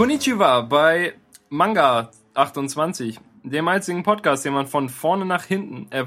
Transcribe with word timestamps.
Konnichiwa 0.00 0.62
bei 0.62 1.12
Manga 1.50 2.10
28, 2.32 3.20
dem 3.42 3.68
einzigen 3.68 4.02
Podcast, 4.02 4.46
den 4.46 4.54
man 4.54 4.66
von 4.66 4.88
vorne 4.88 5.26
nach 5.26 5.44
hinten, 5.44 5.92
äh, 5.92 6.06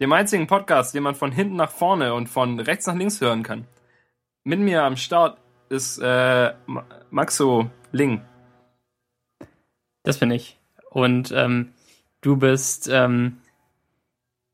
dem 0.00 0.10
einzigen 0.14 0.46
Podcast, 0.46 0.94
den 0.94 1.02
man 1.02 1.14
von 1.14 1.32
hinten 1.32 1.54
nach 1.54 1.70
vorne 1.70 2.14
und 2.14 2.30
von 2.30 2.58
rechts 2.58 2.86
nach 2.86 2.94
links 2.94 3.20
hören 3.20 3.42
kann. 3.42 3.66
Mit 4.42 4.60
mir 4.60 4.84
am 4.84 4.96
Start 4.96 5.38
ist 5.68 5.98
äh, 5.98 6.54
Maxo 7.10 7.68
Ling. 7.92 8.22
Das 10.02 10.16
bin 10.16 10.30
ich. 10.30 10.58
Und 10.88 11.30
ähm, 11.32 11.74
du 12.22 12.36
bist, 12.38 12.88
ähm, 12.90 13.36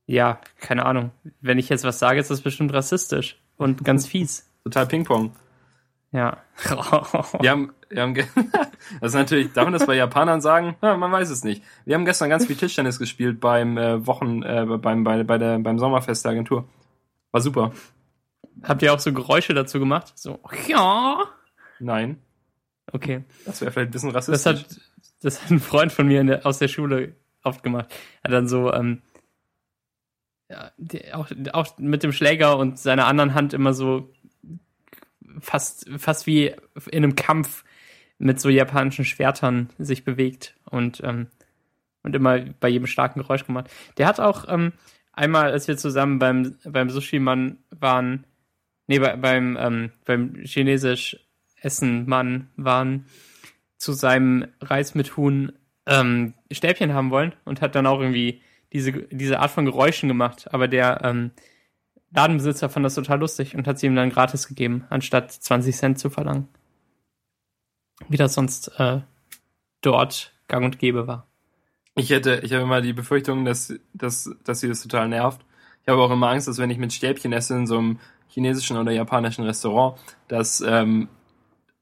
ja, 0.06 0.40
keine 0.58 0.86
Ahnung. 0.86 1.12
Wenn 1.40 1.60
ich 1.60 1.68
jetzt 1.68 1.84
was 1.84 2.00
sage, 2.00 2.18
ist 2.18 2.32
das 2.32 2.40
bestimmt 2.40 2.72
rassistisch 2.72 3.40
und 3.56 3.84
ganz 3.84 4.06
fies. 4.08 4.50
Total 4.64 4.88
Ping-Pong. 4.88 5.36
Ja. 6.12 6.42
wir 7.40 7.50
haben, 7.50 7.72
wir 7.92 8.02
haben 8.02 8.14
das 9.00 9.12
ist 9.12 9.14
natürlich, 9.14 9.52
darf 9.52 9.64
man 9.64 9.72
das 9.72 9.86
bei 9.86 9.94
Japanern 9.94 10.40
sagen? 10.40 10.76
Ja, 10.82 10.96
man 10.96 11.12
weiß 11.12 11.30
es 11.30 11.44
nicht. 11.44 11.62
Wir 11.84 11.94
haben 11.94 12.04
gestern 12.04 12.30
ganz 12.30 12.46
viel 12.46 12.56
Tischtennis 12.56 12.98
gespielt 12.98 13.40
beim 13.40 13.76
äh, 13.76 14.06
Wochen, 14.06 14.42
äh, 14.42 14.64
beim, 14.66 15.04
bei, 15.04 15.22
bei 15.24 15.38
der, 15.38 15.58
beim 15.58 15.78
Sommerfest 15.78 16.24
der 16.24 16.32
Agentur. 16.32 16.68
War 17.30 17.40
super. 17.40 17.72
Habt 18.62 18.82
ihr 18.82 18.92
auch 18.92 18.98
so 18.98 19.12
Geräusche 19.12 19.54
dazu 19.54 19.78
gemacht? 19.78 20.12
So, 20.16 20.40
ja. 20.66 21.18
Nein. 21.80 22.18
Okay. 22.90 23.24
Das 23.44 23.60
wäre 23.60 23.70
vielleicht 23.70 23.88
ein 23.88 23.92
bisschen 23.92 24.10
rassistisch. 24.10 24.44
Das 24.44 24.62
hat, 24.62 24.80
das 25.22 25.42
hat 25.42 25.50
ein 25.50 25.60
Freund 25.60 25.92
von 25.92 26.06
mir 26.06 26.22
der, 26.24 26.46
aus 26.46 26.58
der 26.58 26.68
Schule 26.68 27.16
oft 27.42 27.62
gemacht. 27.62 27.92
Er 28.22 28.24
hat 28.24 28.32
dann 28.32 28.48
so, 28.48 28.72
ähm, 28.72 29.02
ja, 30.48 30.70
die, 30.76 31.12
auch, 31.12 31.30
auch 31.52 31.78
mit 31.78 32.02
dem 32.02 32.12
Schläger 32.12 32.58
und 32.58 32.78
seiner 32.78 33.06
anderen 33.06 33.34
Hand 33.34 33.54
immer 33.54 33.74
so 33.74 34.12
fast, 35.40 35.88
fast 35.98 36.26
wie 36.26 36.54
in 36.90 37.04
einem 37.04 37.16
Kampf 37.16 37.64
mit 38.22 38.40
so 38.40 38.48
japanischen 38.48 39.04
Schwertern 39.04 39.68
sich 39.78 40.04
bewegt 40.04 40.54
und, 40.70 41.02
ähm, 41.04 41.26
und 42.04 42.14
immer 42.14 42.38
bei 42.38 42.68
jedem 42.68 42.86
starken 42.86 43.20
Geräusch 43.20 43.44
gemacht. 43.44 43.68
Der 43.98 44.06
hat 44.06 44.20
auch 44.20 44.44
ähm, 44.48 44.72
einmal, 45.12 45.50
als 45.50 45.66
wir 45.66 45.76
zusammen 45.76 46.18
beim, 46.18 46.56
beim 46.64 46.88
Sushi-Mann 46.88 47.58
waren, 47.70 48.24
nee, 48.86 49.00
bei, 49.00 49.16
beim, 49.16 49.56
ähm, 49.60 49.92
beim 50.04 50.36
chinesisch 50.44 51.18
Essen-Mann 51.60 52.48
waren, 52.56 53.06
zu 53.76 53.92
seinem 53.92 54.46
Reis 54.60 54.94
mit 54.94 55.16
Huhn 55.16 55.52
ähm, 55.86 56.34
Stäbchen 56.52 56.94
haben 56.94 57.10
wollen 57.10 57.34
und 57.44 57.60
hat 57.60 57.74
dann 57.74 57.86
auch 57.86 58.00
irgendwie 58.00 58.40
diese, 58.72 58.92
diese 58.92 59.40
Art 59.40 59.50
von 59.50 59.64
Geräuschen 59.64 60.08
gemacht. 60.08 60.46
Aber 60.52 60.68
der 60.68 61.00
ähm, 61.02 61.32
Ladenbesitzer 62.14 62.68
fand 62.68 62.86
das 62.86 62.94
total 62.94 63.18
lustig 63.18 63.56
und 63.56 63.66
hat 63.66 63.80
sie 63.80 63.86
ihm 63.86 63.96
dann 63.96 64.10
gratis 64.10 64.46
gegeben, 64.46 64.84
anstatt 64.90 65.32
20 65.32 65.74
Cent 65.74 65.98
zu 65.98 66.08
verlangen. 66.08 66.46
Wie 68.08 68.16
das 68.16 68.34
sonst 68.34 68.68
äh, 68.78 69.00
dort 69.80 70.32
gang 70.48 70.64
und 70.64 70.78
gäbe 70.78 71.06
war. 71.06 71.26
Ich 71.94 72.10
hätte, 72.10 72.40
ich 72.42 72.52
habe 72.52 72.62
immer 72.62 72.80
die 72.80 72.92
Befürchtung, 72.92 73.44
dass, 73.44 73.74
dass, 73.92 74.30
dass 74.44 74.60
sie 74.60 74.68
das 74.68 74.82
total 74.82 75.08
nervt. 75.08 75.44
Ich 75.82 75.88
habe 75.88 76.00
auch 76.00 76.10
immer 76.10 76.30
Angst, 76.30 76.48
dass 76.48 76.58
wenn 76.58 76.70
ich 76.70 76.78
mit 76.78 76.92
Stäbchen 76.92 77.32
esse 77.32 77.54
in 77.54 77.66
so 77.66 77.78
einem 77.78 77.98
chinesischen 78.28 78.76
oder 78.76 78.92
japanischen 78.92 79.44
Restaurant, 79.44 79.98
dass, 80.28 80.62
ähm, 80.62 81.08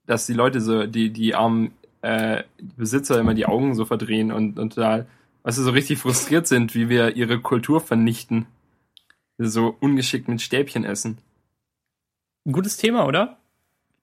dass 0.06 0.26
die 0.26 0.32
Leute 0.32 0.60
so, 0.60 0.86
die, 0.86 1.10
die 1.12 1.34
armen 1.34 1.72
äh, 2.02 2.42
Besitzer 2.76 3.20
immer 3.20 3.34
die 3.34 3.46
Augen 3.46 3.74
so 3.74 3.84
verdrehen 3.84 4.32
und, 4.32 4.58
und 4.58 4.74
total, 4.74 5.06
weißt 5.44 5.58
du, 5.58 5.62
so 5.62 5.70
richtig 5.70 5.98
frustriert 5.98 6.46
sind, 6.46 6.74
wie 6.74 6.88
wir 6.88 7.16
ihre 7.16 7.40
Kultur 7.40 7.80
vernichten 7.80 8.46
so 9.48 9.76
ungeschickt 9.80 10.28
mit 10.28 10.40
Stäbchen 10.40 10.84
essen. 10.84 11.18
Gutes 12.50 12.76
Thema, 12.76 13.06
oder? 13.06 13.38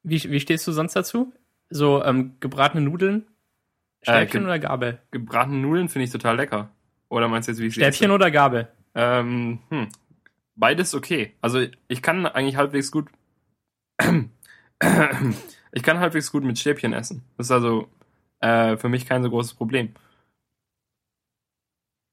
Wie, 0.04 0.24
wie 0.24 0.40
stehst 0.40 0.66
du 0.68 0.72
sonst 0.72 0.96
dazu? 0.96 1.32
So 1.70 2.04
ähm, 2.04 2.36
gebratene 2.40 2.84
Nudeln, 2.84 3.26
Stäbchen 4.02 4.24
äh, 4.24 4.28
ge 4.28 4.44
oder 4.44 4.60
Gabel? 4.60 5.02
Gebratene 5.12 5.58
Nudeln 5.58 5.90
finde 5.90 6.06
ich 6.06 6.12
total 6.12 6.38
lecker. 6.38 6.70
Oder 7.10 7.28
meinst 7.28 7.48
du 7.48 7.52
jetzt, 7.52 7.62
wie 7.62 7.68
ich 7.68 7.74
Stäbchen 7.74 8.12
oder 8.12 8.32
Gabel? 8.32 8.68
Ähm, 8.96 9.60
hm. 9.70 9.90
Beides 10.56 10.96
okay. 10.96 11.34
Also 11.42 11.66
ich 11.88 12.02
kann 12.02 12.26
eigentlich 12.26 12.58
halbwegs 12.58 12.92
gut. 12.92 13.10
ich 15.72 15.84
kann 15.84 16.00
halbwegs 16.00 16.32
gut 16.32 16.44
mit 16.44 16.58
Stäbchen 16.58 16.94
essen. 16.94 17.24
Das 17.38 17.48
ist 17.48 17.52
also 17.52 17.90
äh, 18.40 18.78
für 18.78 18.90
mich 18.90 19.06
kein 19.06 19.24
so 19.24 19.30
großes 19.30 19.54
Problem. 19.54 19.94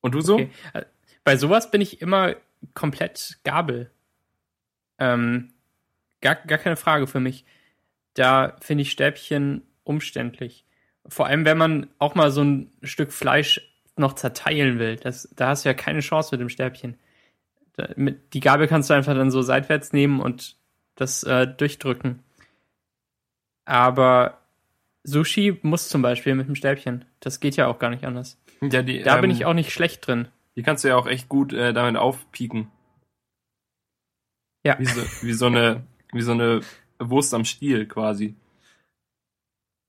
Und 0.00 0.14
du 0.14 0.20
so? 0.20 0.34
Okay. 0.34 0.50
Äh, 0.74 0.84
bei 1.24 1.36
sowas 1.36 1.70
bin 1.70 1.80
ich 1.80 2.02
immer 2.02 2.36
komplett 2.74 3.38
Gabel. 3.44 3.90
Ähm, 4.98 5.54
gar, 6.20 6.34
gar 6.34 6.58
keine 6.58 6.76
Frage 6.76 7.06
für 7.06 7.20
mich. 7.20 7.46
Da 8.14 8.56
finde 8.60 8.82
ich 8.82 8.90
Stäbchen 8.90 9.62
umständlich. 9.82 10.64
Vor 11.06 11.26
allem, 11.26 11.44
wenn 11.44 11.58
man 11.58 11.88
auch 11.98 12.14
mal 12.14 12.30
so 12.30 12.42
ein 12.42 12.70
Stück 12.82 13.12
Fleisch 13.12 13.60
noch 13.96 14.14
zerteilen 14.14 14.78
will. 14.78 14.96
Das, 14.96 15.28
da 15.36 15.48
hast 15.48 15.64
du 15.64 15.68
ja 15.68 15.74
keine 15.74 16.00
Chance 16.00 16.30
mit 16.32 16.40
dem 16.40 16.48
Stäbchen. 16.48 16.96
Da, 17.74 17.88
mit, 17.96 18.34
die 18.34 18.40
Gabel 18.40 18.66
kannst 18.66 18.90
du 18.90 18.94
einfach 18.94 19.14
dann 19.14 19.30
so 19.30 19.42
seitwärts 19.42 19.92
nehmen 19.92 20.20
und 20.20 20.56
das 20.96 21.22
äh, 21.24 21.46
durchdrücken. 21.46 22.20
Aber 23.64 24.38
Sushi 25.02 25.58
muss 25.62 25.88
zum 25.88 26.02
Beispiel 26.02 26.34
mit 26.34 26.48
dem 26.48 26.54
Stäbchen. 26.54 27.04
Das 27.20 27.40
geht 27.40 27.56
ja 27.56 27.66
auch 27.66 27.78
gar 27.78 27.90
nicht 27.90 28.04
anders. 28.04 28.38
Ja, 28.60 28.82
die, 28.82 29.02
da 29.02 29.16
ähm, 29.16 29.22
bin 29.22 29.30
ich 29.30 29.44
auch 29.44 29.54
nicht 29.54 29.72
schlecht 29.72 30.06
drin. 30.06 30.28
Die 30.56 30.62
kannst 30.62 30.84
du 30.84 30.88
ja 30.88 30.96
auch 30.96 31.06
echt 31.06 31.28
gut 31.28 31.52
äh, 31.52 31.72
damit 31.72 31.96
aufpieken. 31.96 32.68
Ja. 34.64 34.78
Wie 34.78 34.86
so, 34.86 35.02
wie 35.22 35.32
so 35.32 35.46
eine, 35.46 35.82
wie 36.12 36.22
so 36.22 36.32
eine 36.32 36.60
Wurst 36.98 37.34
am 37.34 37.44
Stiel 37.44 37.86
quasi. 37.86 38.34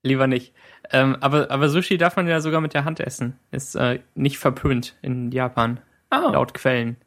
Lieber 0.04 0.28
nicht. 0.28 0.54
Ähm, 0.92 1.18
aber, 1.20 1.50
aber 1.50 1.70
Sushi 1.70 1.98
darf 1.98 2.16
man 2.16 2.28
ja 2.28 2.40
sogar 2.40 2.62
mit 2.62 2.74
der 2.74 2.86
Hand 2.86 3.00
essen. 3.00 3.40
Ist 3.52 3.76
äh, 3.76 4.02
nicht 4.14 4.38
verpönt 4.38 4.96
in 5.02 5.32
Japan. 5.32 5.80
Oh. 6.12 6.30
Laut 6.32 6.54
Quellen. 6.54 6.98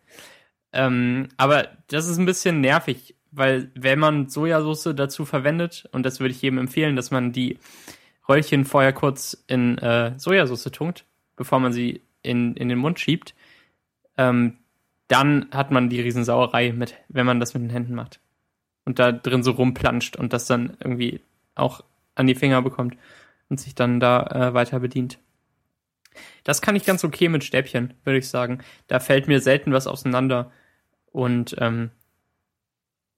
Ähm, 0.72 1.28
aber 1.36 1.68
das 1.86 2.08
ist 2.08 2.18
ein 2.18 2.26
bisschen 2.26 2.60
nervig, 2.60 3.14
weil 3.30 3.70
wenn 3.74 3.98
man 3.98 4.28
Sojasauce 4.28 4.94
dazu 4.96 5.24
verwendet, 5.24 5.88
und 5.92 6.04
das 6.04 6.18
würde 6.20 6.32
ich 6.32 6.42
jedem 6.42 6.58
empfehlen, 6.58 6.96
dass 6.96 7.10
man 7.10 7.32
die 7.32 7.58
Röllchen 8.28 8.64
vorher 8.64 8.92
kurz 8.92 9.44
in 9.46 9.78
äh, 9.78 10.18
Sojasauce 10.18 10.64
tunkt, 10.64 11.04
bevor 11.36 11.60
man 11.60 11.72
sie 11.72 12.02
in, 12.22 12.54
in 12.54 12.68
den 12.68 12.78
Mund 12.78 12.98
schiebt, 12.98 13.34
ähm, 14.16 14.58
dann 15.06 15.46
hat 15.52 15.70
man 15.70 15.88
die 15.88 16.00
Riesensauerei 16.00 16.72
mit, 16.72 16.96
wenn 17.08 17.26
man 17.26 17.40
das 17.40 17.54
mit 17.54 17.62
den 17.62 17.70
Händen 17.70 17.94
macht. 17.94 18.20
Und 18.88 18.98
da 18.98 19.12
drin 19.12 19.42
so 19.42 19.50
rumplanscht 19.50 20.16
und 20.16 20.32
das 20.32 20.46
dann 20.46 20.78
irgendwie 20.82 21.20
auch 21.54 21.84
an 22.14 22.26
die 22.26 22.34
Finger 22.34 22.62
bekommt 22.62 22.96
und 23.50 23.60
sich 23.60 23.74
dann 23.74 24.00
da 24.00 24.22
äh, 24.22 24.54
weiter 24.54 24.80
bedient. 24.80 25.18
Das 26.42 26.62
kann 26.62 26.74
ich 26.74 26.86
ganz 26.86 27.04
okay 27.04 27.28
mit 27.28 27.44
Stäbchen, 27.44 27.92
würde 28.04 28.18
ich 28.18 28.30
sagen. 28.30 28.60
Da 28.86 28.98
fällt 28.98 29.28
mir 29.28 29.42
selten 29.42 29.72
was 29.72 29.86
auseinander. 29.86 30.50
Und 31.12 31.54
ähm, 31.58 31.90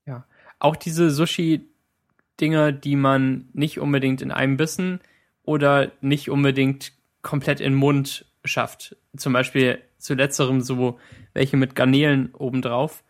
ja, 0.07 0.25
auch 0.59 0.75
diese 0.75 1.09
Sushi-Dinger, 1.09 2.73
die 2.73 2.97
man 2.97 3.49
nicht 3.53 3.79
unbedingt 3.79 4.23
in 4.23 4.33
einem 4.33 4.57
Bissen 4.57 4.99
oder 5.45 5.93
nicht 6.01 6.31
unbedingt 6.31 6.95
komplett 7.23 7.61
in 7.61 7.75
den 7.75 7.79
Mund 7.79 8.27
schafft. 8.45 8.97
Zum 9.17 9.33
Beispiel 9.33 9.81
zu 9.99 10.15
letzterem 10.15 10.63
so 10.63 10.99
welche 11.33 11.57
mit 11.57 11.77
Garnelen 11.77 12.35
obendrauf, 12.35 13.05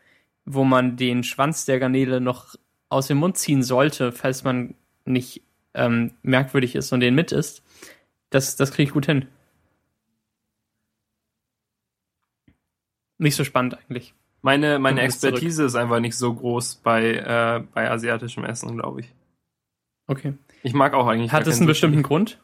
wo 0.44 0.64
man 0.64 0.96
den 0.96 1.24
Schwanz 1.24 1.64
der 1.64 1.78
Garnele 1.78 2.20
noch 2.20 2.54
aus 2.88 3.06
dem 3.06 3.18
Mund 3.18 3.36
ziehen 3.38 3.62
sollte, 3.62 4.12
falls 4.12 4.44
man 4.44 4.74
nicht 5.04 5.42
ähm, 5.74 6.12
merkwürdig 6.22 6.74
ist 6.74 6.92
und 6.92 7.00
den 7.00 7.14
mit 7.14 7.32
isst. 7.32 7.62
Das, 8.30 8.56
das 8.56 8.72
kriege 8.72 8.88
ich 8.88 8.92
gut 8.92 9.06
hin. 9.06 9.26
Nicht 13.18 13.36
so 13.36 13.44
spannend 13.44 13.76
eigentlich. 13.78 14.14
Meine, 14.42 14.78
meine 14.78 15.02
Expertise 15.02 15.56
zurück. 15.56 15.66
ist 15.66 15.74
einfach 15.74 16.00
nicht 16.00 16.16
so 16.16 16.32
groß 16.32 16.76
bei, 16.76 17.14
äh, 17.16 17.62
bei 17.74 17.90
asiatischem 17.90 18.44
Essen, 18.44 18.76
glaube 18.76 19.00
ich. 19.00 19.14
Okay. 20.06 20.34
Ich 20.62 20.72
mag 20.72 20.94
auch 20.94 21.06
eigentlich. 21.06 21.30
Hat 21.30 21.46
es 21.46 21.58
einen 21.58 21.66
bestimmten 21.66 22.02
Grund? 22.02 22.40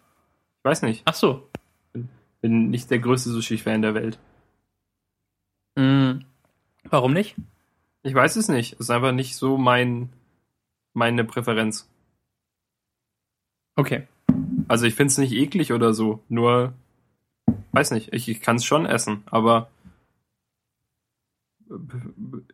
Ich 0.59 0.65
weiß 0.65 0.83
nicht. 0.83 1.03
Ach 1.07 1.15
so. 1.15 1.49
Bin, 1.93 2.09
bin 2.41 2.71
nicht 2.71 2.91
der 2.91 2.99
größte 2.99 3.31
Sushi-Fan 3.31 3.83
der 3.83 3.95
Welt. 3.95 4.19
Mhm. 5.77 6.25
Warum 6.85 7.13
nicht? 7.13 7.37
Ich 8.07 8.15
weiß 8.15 8.37
es 8.37 8.47
nicht. 8.47 8.75
Es 8.75 8.81
ist 8.81 8.91
einfach 8.91 9.11
nicht 9.11 9.35
so 9.35 9.59
mein, 9.59 10.11
meine 10.95 11.25
Präferenz. 11.25 11.91
Okay. 13.75 14.07
Also 14.69 14.87
ich 14.87 14.95
finde 14.95 15.11
es 15.11 15.19
nicht 15.19 15.33
eklig 15.33 15.73
oder 15.73 15.93
so, 15.93 16.23
nur 16.29 16.73
weiß 17.73 17.91
nicht, 17.91 18.13
ich, 18.13 18.29
ich 18.29 18.41
kann 18.41 18.57
es 18.57 18.65
schon 18.65 18.87
essen, 18.87 19.25
aber 19.27 19.69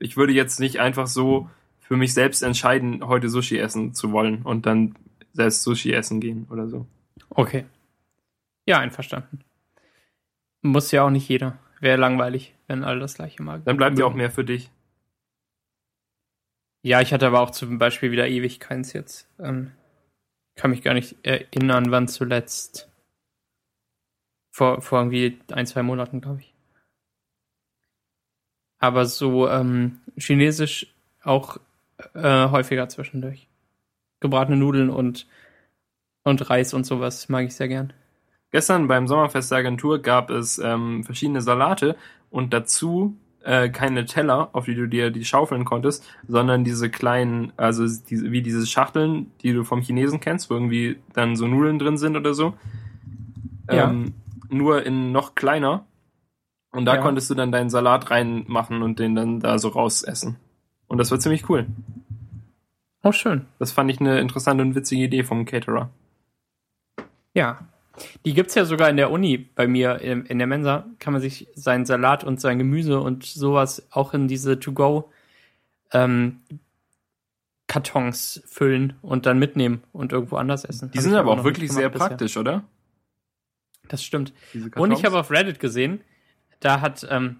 ich 0.00 0.16
würde 0.16 0.32
jetzt 0.32 0.58
nicht 0.58 0.80
einfach 0.80 1.06
so 1.06 1.50
für 1.80 1.96
mich 1.96 2.14
selbst 2.14 2.42
entscheiden, 2.42 3.06
heute 3.06 3.28
Sushi 3.28 3.58
essen 3.58 3.92
zu 3.92 4.10
wollen 4.10 4.42
und 4.42 4.64
dann 4.64 4.94
selbst 5.34 5.62
Sushi 5.64 5.92
essen 5.92 6.20
gehen 6.20 6.46
oder 6.50 6.66
so. 6.66 6.86
Okay. 7.28 7.66
Ja, 8.66 8.78
einverstanden. 8.78 9.40
Muss 10.62 10.92
ja 10.92 11.04
auch 11.04 11.10
nicht 11.10 11.28
jeder. 11.28 11.58
Wäre 11.80 11.98
langweilig, 11.98 12.54
wenn 12.68 12.84
alle 12.84 13.00
das 13.00 13.14
gleiche 13.14 13.42
mag. 13.42 13.66
Dann 13.66 13.76
bleibt 13.76 13.98
ja 13.98 14.06
auch 14.06 14.14
mehr 14.14 14.30
für 14.30 14.44
dich. 14.44 14.70
Ja, 16.84 17.00
ich 17.00 17.12
hatte 17.12 17.26
aber 17.26 17.40
auch 17.40 17.50
zum 17.50 17.78
Beispiel 17.78 18.10
wieder 18.10 18.28
ewig 18.28 18.58
keins 18.58 18.92
jetzt. 18.92 19.28
Ähm, 19.38 19.70
kann 20.56 20.70
mich 20.70 20.82
gar 20.82 20.94
nicht 20.94 21.16
erinnern, 21.22 21.90
wann 21.90 22.08
zuletzt. 22.08 22.88
Vor, 24.50 24.82
vor 24.82 24.98
irgendwie 24.98 25.40
ein, 25.52 25.66
zwei 25.66 25.82
Monaten, 25.82 26.20
glaube 26.20 26.40
ich. 26.40 26.54
Aber 28.78 29.06
so 29.06 29.48
ähm, 29.48 30.00
chinesisch 30.18 30.92
auch 31.22 31.58
äh, 32.14 32.48
häufiger 32.48 32.88
zwischendurch. 32.88 33.48
Gebratene 34.20 34.56
Nudeln 34.56 34.90
und, 34.90 35.26
und 36.24 36.50
Reis 36.50 36.74
und 36.74 36.84
sowas 36.84 37.28
mag 37.28 37.46
ich 37.46 37.54
sehr 37.54 37.68
gern. 37.68 37.92
Gestern 38.50 38.88
beim 38.88 39.06
Sommerfest 39.06 39.50
der 39.52 39.58
Agentur 39.58 40.02
gab 40.02 40.30
es 40.30 40.58
ähm, 40.58 41.04
verschiedene 41.04 41.40
Salate 41.40 41.96
und 42.28 42.52
dazu 42.52 43.16
äh, 43.44 43.68
keine 43.68 44.04
Teller, 44.04 44.50
auf 44.52 44.64
die 44.66 44.74
du 44.74 44.86
dir 44.88 45.10
die 45.10 45.24
schaufeln 45.24 45.64
konntest, 45.64 46.04
sondern 46.28 46.64
diese 46.64 46.90
kleinen, 46.90 47.52
also 47.56 47.84
diese, 47.86 48.30
wie 48.32 48.42
diese 48.42 48.66
Schachteln, 48.66 49.30
die 49.42 49.52
du 49.52 49.64
vom 49.64 49.80
Chinesen 49.80 50.20
kennst, 50.20 50.50
wo 50.50 50.54
irgendwie 50.54 50.98
dann 51.12 51.36
so 51.36 51.46
Nudeln 51.46 51.78
drin 51.78 51.96
sind 51.98 52.16
oder 52.16 52.34
so. 52.34 52.54
Ja. 53.70 53.90
Ähm, 53.90 54.14
nur 54.48 54.84
in 54.84 55.12
noch 55.12 55.34
kleiner. 55.34 55.84
Und 56.70 56.84
da 56.86 56.96
Ja. 56.96 57.00
konntest 57.02 57.30
du 57.30 57.34
dann 57.34 57.52
deinen 57.52 57.70
Salat 57.70 58.10
reinmachen 58.10 58.82
und 58.82 58.98
den 58.98 59.14
dann 59.14 59.40
da 59.40 59.58
so 59.58 59.68
rausessen. 59.68 60.36
Und 60.86 60.98
das 60.98 61.10
war 61.10 61.18
ziemlich 61.18 61.48
cool. 61.48 61.66
Oh, 63.02 63.12
schön. 63.12 63.46
Das 63.58 63.72
fand 63.72 63.90
ich 63.90 64.00
eine 64.00 64.20
interessante 64.20 64.62
und 64.62 64.74
witzige 64.74 65.02
Idee 65.02 65.24
vom 65.24 65.44
Caterer. 65.44 65.90
Ja. 67.34 67.66
Die 68.24 68.34
gibt's 68.34 68.54
ja 68.54 68.64
sogar 68.64 68.88
in 68.88 68.96
der 68.96 69.10
Uni 69.10 69.38
bei 69.38 69.66
mir 69.66 70.00
in, 70.00 70.24
in 70.26 70.38
der 70.38 70.46
Mensa. 70.46 70.86
Kann 70.98 71.12
man 71.12 71.22
sich 71.22 71.48
seinen 71.54 71.84
Salat 71.84 72.24
und 72.24 72.40
sein 72.40 72.58
Gemüse 72.58 73.00
und 73.00 73.24
sowas 73.24 73.86
auch 73.90 74.14
in 74.14 74.28
diese 74.28 74.58
To-Go 74.58 75.10
ähm, 75.92 76.40
Kartons 77.66 78.42
füllen 78.46 78.94
und 79.02 79.26
dann 79.26 79.38
mitnehmen 79.38 79.82
und 79.92 80.12
irgendwo 80.12 80.36
anders 80.36 80.64
essen. 80.64 80.90
Die 80.90 80.98
Hab 80.98 81.04
sind 81.04 81.14
aber 81.14 81.32
auch 81.32 81.44
wirklich 81.44 81.70
sehr 81.72 81.88
gemacht 81.88 81.92
bisher. 81.92 82.08
praktisch, 82.08 82.36
oder? 82.36 82.64
Das 83.88 84.04
stimmt. 84.04 84.32
Und 84.76 84.92
ich 84.92 85.04
habe 85.04 85.18
auf 85.18 85.30
Reddit 85.30 85.60
gesehen, 85.60 86.02
da 86.60 86.80
hat 86.80 87.06
ähm, 87.10 87.36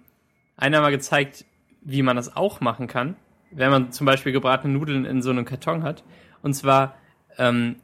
einer 0.57 0.81
mal 0.81 0.91
gezeigt, 0.91 1.45
wie 1.81 2.01
man 2.01 2.15
das 2.15 2.35
auch 2.35 2.61
machen 2.61 2.87
kann, 2.87 3.15
wenn 3.51 3.69
man 3.69 3.91
zum 3.91 4.05
Beispiel 4.05 4.31
gebratene 4.31 4.73
Nudeln 4.73 5.05
in 5.05 5.21
so 5.21 5.29
einem 5.29 5.45
Karton 5.45 5.83
hat. 5.83 6.03
Und 6.41 6.53
zwar 6.53 6.95
ähm, 7.37 7.77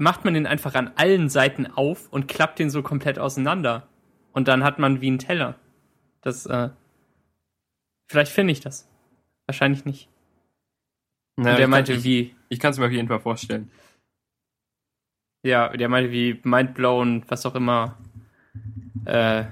macht 0.00 0.24
man 0.24 0.34
den 0.34 0.46
einfach 0.46 0.74
an 0.74 0.90
allen 0.96 1.28
Seiten 1.28 1.66
auf 1.66 2.08
und 2.10 2.26
klappt 2.26 2.58
den 2.58 2.70
so 2.70 2.82
komplett 2.82 3.18
auseinander. 3.18 3.86
Und 4.32 4.48
dann 4.48 4.64
hat 4.64 4.78
man 4.78 5.00
wie 5.00 5.08
einen 5.08 5.18
Teller. 5.18 5.56
Das, 6.22 6.46
äh, 6.46 6.70
vielleicht 8.08 8.32
finde 8.32 8.52
ich 8.52 8.60
das. 8.60 8.88
Wahrscheinlich 9.46 9.84
nicht. 9.84 10.08
Naja, 11.36 11.56
der 11.56 11.68
meinte, 11.68 11.92
kann, 11.92 11.98
ich, 11.98 12.04
wie, 12.04 12.34
ich 12.48 12.60
kann 12.60 12.70
es 12.70 12.78
mir 12.78 12.86
auf 12.86 12.92
jeden 12.92 13.08
Fall 13.08 13.20
vorstellen. 13.20 13.70
ja, 15.42 15.68
der 15.68 15.88
meinte, 15.88 16.12
wie 16.12 16.40
mindblown, 16.44 17.24
was 17.28 17.44
auch 17.44 17.54
immer. 17.54 17.96
Äh, 19.04 19.44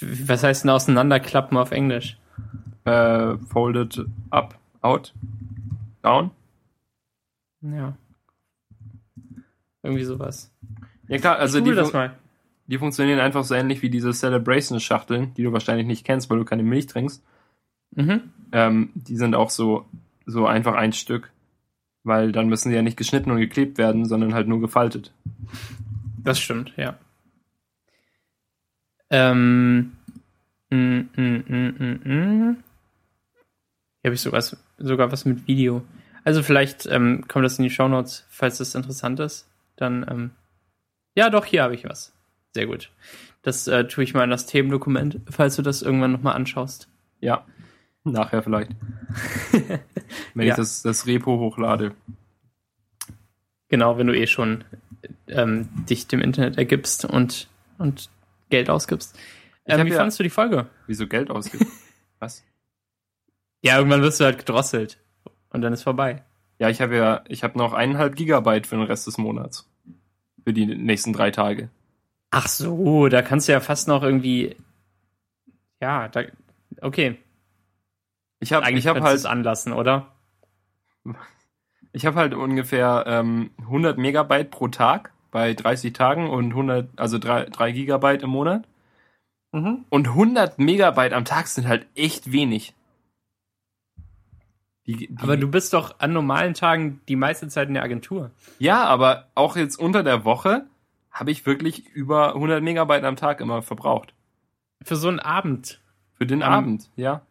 was 0.00 0.42
heißt 0.42 0.64
denn 0.64 0.70
auseinanderklappen 0.70 1.56
auf 1.56 1.70
Englisch? 1.70 2.18
Äh, 2.84 3.38
folded 3.38 4.04
up, 4.30 4.58
out, 4.82 5.14
down. 6.02 6.30
Ja. 7.62 7.96
Irgendwie 9.86 10.04
sowas. 10.04 10.52
Ja 11.08 11.18
klar, 11.18 11.38
also 11.38 11.60
die, 11.60 11.72
das 11.72 11.92
mal. 11.92 12.16
die 12.66 12.78
funktionieren 12.78 13.20
einfach 13.20 13.44
so 13.44 13.54
ähnlich 13.54 13.80
wie 13.82 13.90
diese 13.90 14.12
Celebration-Schachteln, 14.12 15.32
die 15.34 15.44
du 15.44 15.52
wahrscheinlich 15.52 15.86
nicht 15.86 16.04
kennst, 16.04 16.28
weil 16.28 16.38
du 16.38 16.44
keine 16.44 16.64
Milch 16.64 16.86
trinkst. 16.86 17.22
Mhm. 17.94 18.22
Ähm, 18.50 18.90
die 18.94 19.16
sind 19.16 19.36
auch 19.36 19.50
so, 19.50 19.86
so 20.26 20.46
einfach 20.46 20.74
ein 20.74 20.92
Stück. 20.92 21.30
Weil 22.02 22.32
dann 22.32 22.48
müssen 22.48 22.70
sie 22.70 22.74
ja 22.74 22.82
nicht 22.82 22.96
geschnitten 22.96 23.30
und 23.30 23.38
geklebt 23.38 23.78
werden, 23.78 24.04
sondern 24.04 24.34
halt 24.34 24.48
nur 24.48 24.60
gefaltet. 24.60 25.12
Das 26.22 26.40
stimmt, 26.40 26.72
ja. 26.76 26.96
Ähm. 29.10 29.92
Mm, 30.70 31.08
mm, 31.16 31.44
mm, 31.46 31.74
mm, 31.78 32.00
mm. 32.04 32.56
Hier 34.02 34.08
habe 34.08 34.14
ich 34.14 34.20
sogar, 34.20 34.42
sogar 34.78 35.12
was 35.12 35.24
mit 35.24 35.46
Video. 35.46 35.82
Also 36.24 36.42
vielleicht 36.42 36.86
ähm, 36.86 37.24
kommt 37.28 37.44
das 37.44 37.58
in 37.58 37.62
die 37.62 37.70
Shownotes, 37.70 38.26
falls 38.28 38.58
das 38.58 38.74
interessant 38.74 39.20
ist. 39.20 39.48
Dann, 39.76 40.06
ähm, 40.08 40.30
ja, 41.14 41.30
doch, 41.30 41.44
hier 41.44 41.62
habe 41.62 41.74
ich 41.74 41.84
was. 41.84 42.12
Sehr 42.54 42.66
gut. 42.66 42.90
Das 43.42 43.66
äh, 43.68 43.86
tue 43.86 44.04
ich 44.04 44.14
mal 44.14 44.24
in 44.24 44.30
das 44.30 44.46
Themendokument, 44.46 45.20
falls 45.30 45.56
du 45.56 45.62
das 45.62 45.82
irgendwann 45.82 46.12
nochmal 46.12 46.34
anschaust. 46.34 46.88
Ja. 47.20 47.44
Nachher 48.04 48.42
vielleicht. 48.42 48.70
Wenn 50.34 50.46
Ja. 50.46 50.52
ich 50.52 50.56
das, 50.56 50.82
das 50.82 51.06
Repo 51.06 51.38
hochlade. 51.38 51.94
Genau, 53.68 53.98
wenn 53.98 54.06
du 54.06 54.16
eh 54.16 54.28
schon 54.28 54.62
ähm, 55.26 55.68
dich 55.86 56.06
dem 56.06 56.20
Internet 56.20 56.56
ergibst 56.56 57.04
und, 57.04 57.48
und 57.78 58.08
Geld 58.48 58.70
ausgibst. 58.70 59.18
Ähm, 59.66 59.84
wie 59.86 59.90
ja- 59.90 59.96
fandest 59.96 60.20
du 60.20 60.22
die 60.22 60.30
Folge? 60.30 60.66
Wieso 60.86 61.08
Geld 61.08 61.30
ausgibt? 61.30 61.66
Was? 62.20 62.44
Ja, 63.62 63.76
irgendwann 63.78 64.02
wirst 64.02 64.20
du 64.20 64.24
halt 64.24 64.38
gedrosselt. 64.38 64.98
Und 65.50 65.62
dann 65.62 65.72
ist 65.72 65.82
vorbei. 65.82 66.22
Ja, 66.58 66.70
ich 66.70 66.80
habe 66.80 66.96
ja, 66.96 67.22
ich 67.28 67.44
habe 67.44 67.58
noch 67.58 67.72
eineinhalb 67.72 68.16
Gigabyte 68.16 68.66
für 68.66 68.76
den 68.76 68.84
Rest 68.84 69.06
des 69.06 69.18
Monats. 69.18 69.68
Für 70.44 70.52
die 70.52 70.66
nächsten 70.66 71.12
drei 71.12 71.30
Tage. 71.30 71.68
Ach 72.30 72.48
so, 72.48 73.08
da 73.08 73.22
kannst 73.22 73.48
du 73.48 73.52
ja 73.52 73.60
fast 73.60 73.88
noch 73.88 74.02
irgendwie. 74.02 74.56
Ja, 75.80 76.08
da. 76.08 76.22
Okay. 76.80 77.18
Ich 78.40 78.52
habe 78.52 78.64
Eigentlich 78.64 78.84
ich 78.84 78.88
hab 78.88 79.00
halt, 79.00 79.24
anlassen, 79.26 79.72
oder? 79.72 80.08
ich 81.92 82.04
habe 82.04 82.16
halt 82.16 82.34
ungefähr 82.34 83.04
ähm, 83.06 83.50
100 83.58 83.96
Megabyte 83.96 84.50
pro 84.50 84.68
Tag 84.68 85.12
bei 85.30 85.54
30 85.54 85.92
Tagen 85.92 86.28
und 86.28 86.50
100, 86.50 86.88
also 86.96 87.18
3, 87.18 87.46
3 87.46 87.72
Gigabyte 87.72 88.22
im 88.22 88.30
Monat. 88.30 88.64
Mhm. 89.52 89.84
Und 89.88 90.08
100 90.08 90.58
Megabyte 90.58 91.14
am 91.14 91.24
Tag 91.24 91.46
sind 91.46 91.66
halt 91.66 91.86
echt 91.94 92.32
wenig. 92.32 92.74
Die, 94.86 94.96
die, 95.08 95.16
Aber 95.18 95.36
du 95.36 95.48
bist 95.50 95.72
doch 95.72 95.98
an 95.98 96.12
normalen 96.12 96.54
Tagen 96.54 97.00
die 97.08 97.16
meiste 97.16 97.48
Zeit 97.48 97.68
in 97.68 97.74
der 97.74 97.82
Agentur. 97.82 98.30
Ja, 98.58 98.84
aber 98.84 99.26
auch 99.34 99.56
jetzt 99.56 99.76
unter 99.78 100.02
der 100.04 100.24
Woche 100.24 100.66
habe 101.10 101.30
ich 101.30 101.44
wirklich 101.46 101.86
über 101.88 102.34
100 102.34 102.62
Megabyte 102.62 103.04
am 103.04 103.16
Tag 103.16 103.40
immer 103.40 103.62
verbraucht. 103.62 104.14
Für 104.82 104.96
so 104.96 105.08
einen 105.08 105.18
Abend. 105.18 105.80
Für 106.14 106.26
den 106.26 106.42
Am- 106.42 106.52
Abend, 106.52 106.90
ja. 106.96 107.22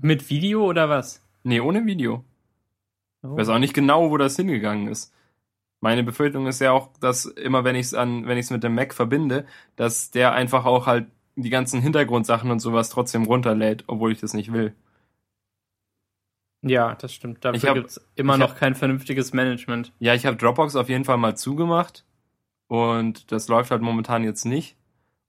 Mit 0.00 0.30
Video 0.30 0.64
oder 0.64 0.88
was? 0.88 1.22
Nee, 1.42 1.60
ohne 1.60 1.84
Video. 1.86 2.24
Oh. 3.22 3.32
Ich 3.32 3.38
weiß 3.38 3.48
auch 3.50 3.58
nicht 3.58 3.74
genau, 3.74 4.10
wo 4.10 4.16
das 4.16 4.36
hingegangen 4.36 4.88
ist. 4.88 5.12
Meine 5.80 6.04
Befürchtung 6.04 6.46
ist 6.46 6.60
ja 6.60 6.72
auch, 6.72 6.90
dass 7.00 7.24
immer 7.24 7.64
wenn 7.64 7.74
ich 7.76 7.86
es 7.86 7.94
an, 7.94 8.26
wenn 8.26 8.36
ich 8.38 8.46
es 8.46 8.50
mit 8.50 8.62
dem 8.62 8.74
Mac 8.74 8.92
verbinde, 8.94 9.46
dass 9.76 10.10
der 10.10 10.32
einfach 10.32 10.64
auch 10.66 10.86
halt 10.86 11.06
die 11.36 11.50
ganzen 11.50 11.80
Hintergrundsachen 11.80 12.50
und 12.50 12.60
sowas 12.60 12.90
trotzdem 12.90 13.24
runterlädt, 13.24 13.84
obwohl 13.86 14.12
ich 14.12 14.20
das 14.20 14.34
nicht 14.34 14.52
will. 14.52 14.74
Ja, 16.62 16.94
das 16.94 17.12
stimmt. 17.14 17.38
Ich 17.38 17.40
Dafür 17.42 17.68
hab- 17.70 17.74
gibt's 17.76 18.00
immer 18.16 18.36
noch 18.36 18.50
hab- 18.50 18.58
kein 18.58 18.74
vernünftiges 18.74 19.32
Management. 19.32 19.92
Ja, 19.98 20.14
ich 20.14 20.26
habe 20.26 20.36
Dropbox 20.36 20.76
auf 20.76 20.88
jeden 20.88 21.04
Fall 21.04 21.16
mal 21.16 21.36
zugemacht 21.36 22.04
und 22.68 23.32
das 23.32 23.48
läuft 23.48 23.70
halt 23.70 23.80
momentan 23.82 24.24
jetzt 24.24 24.44
nicht 24.44 24.76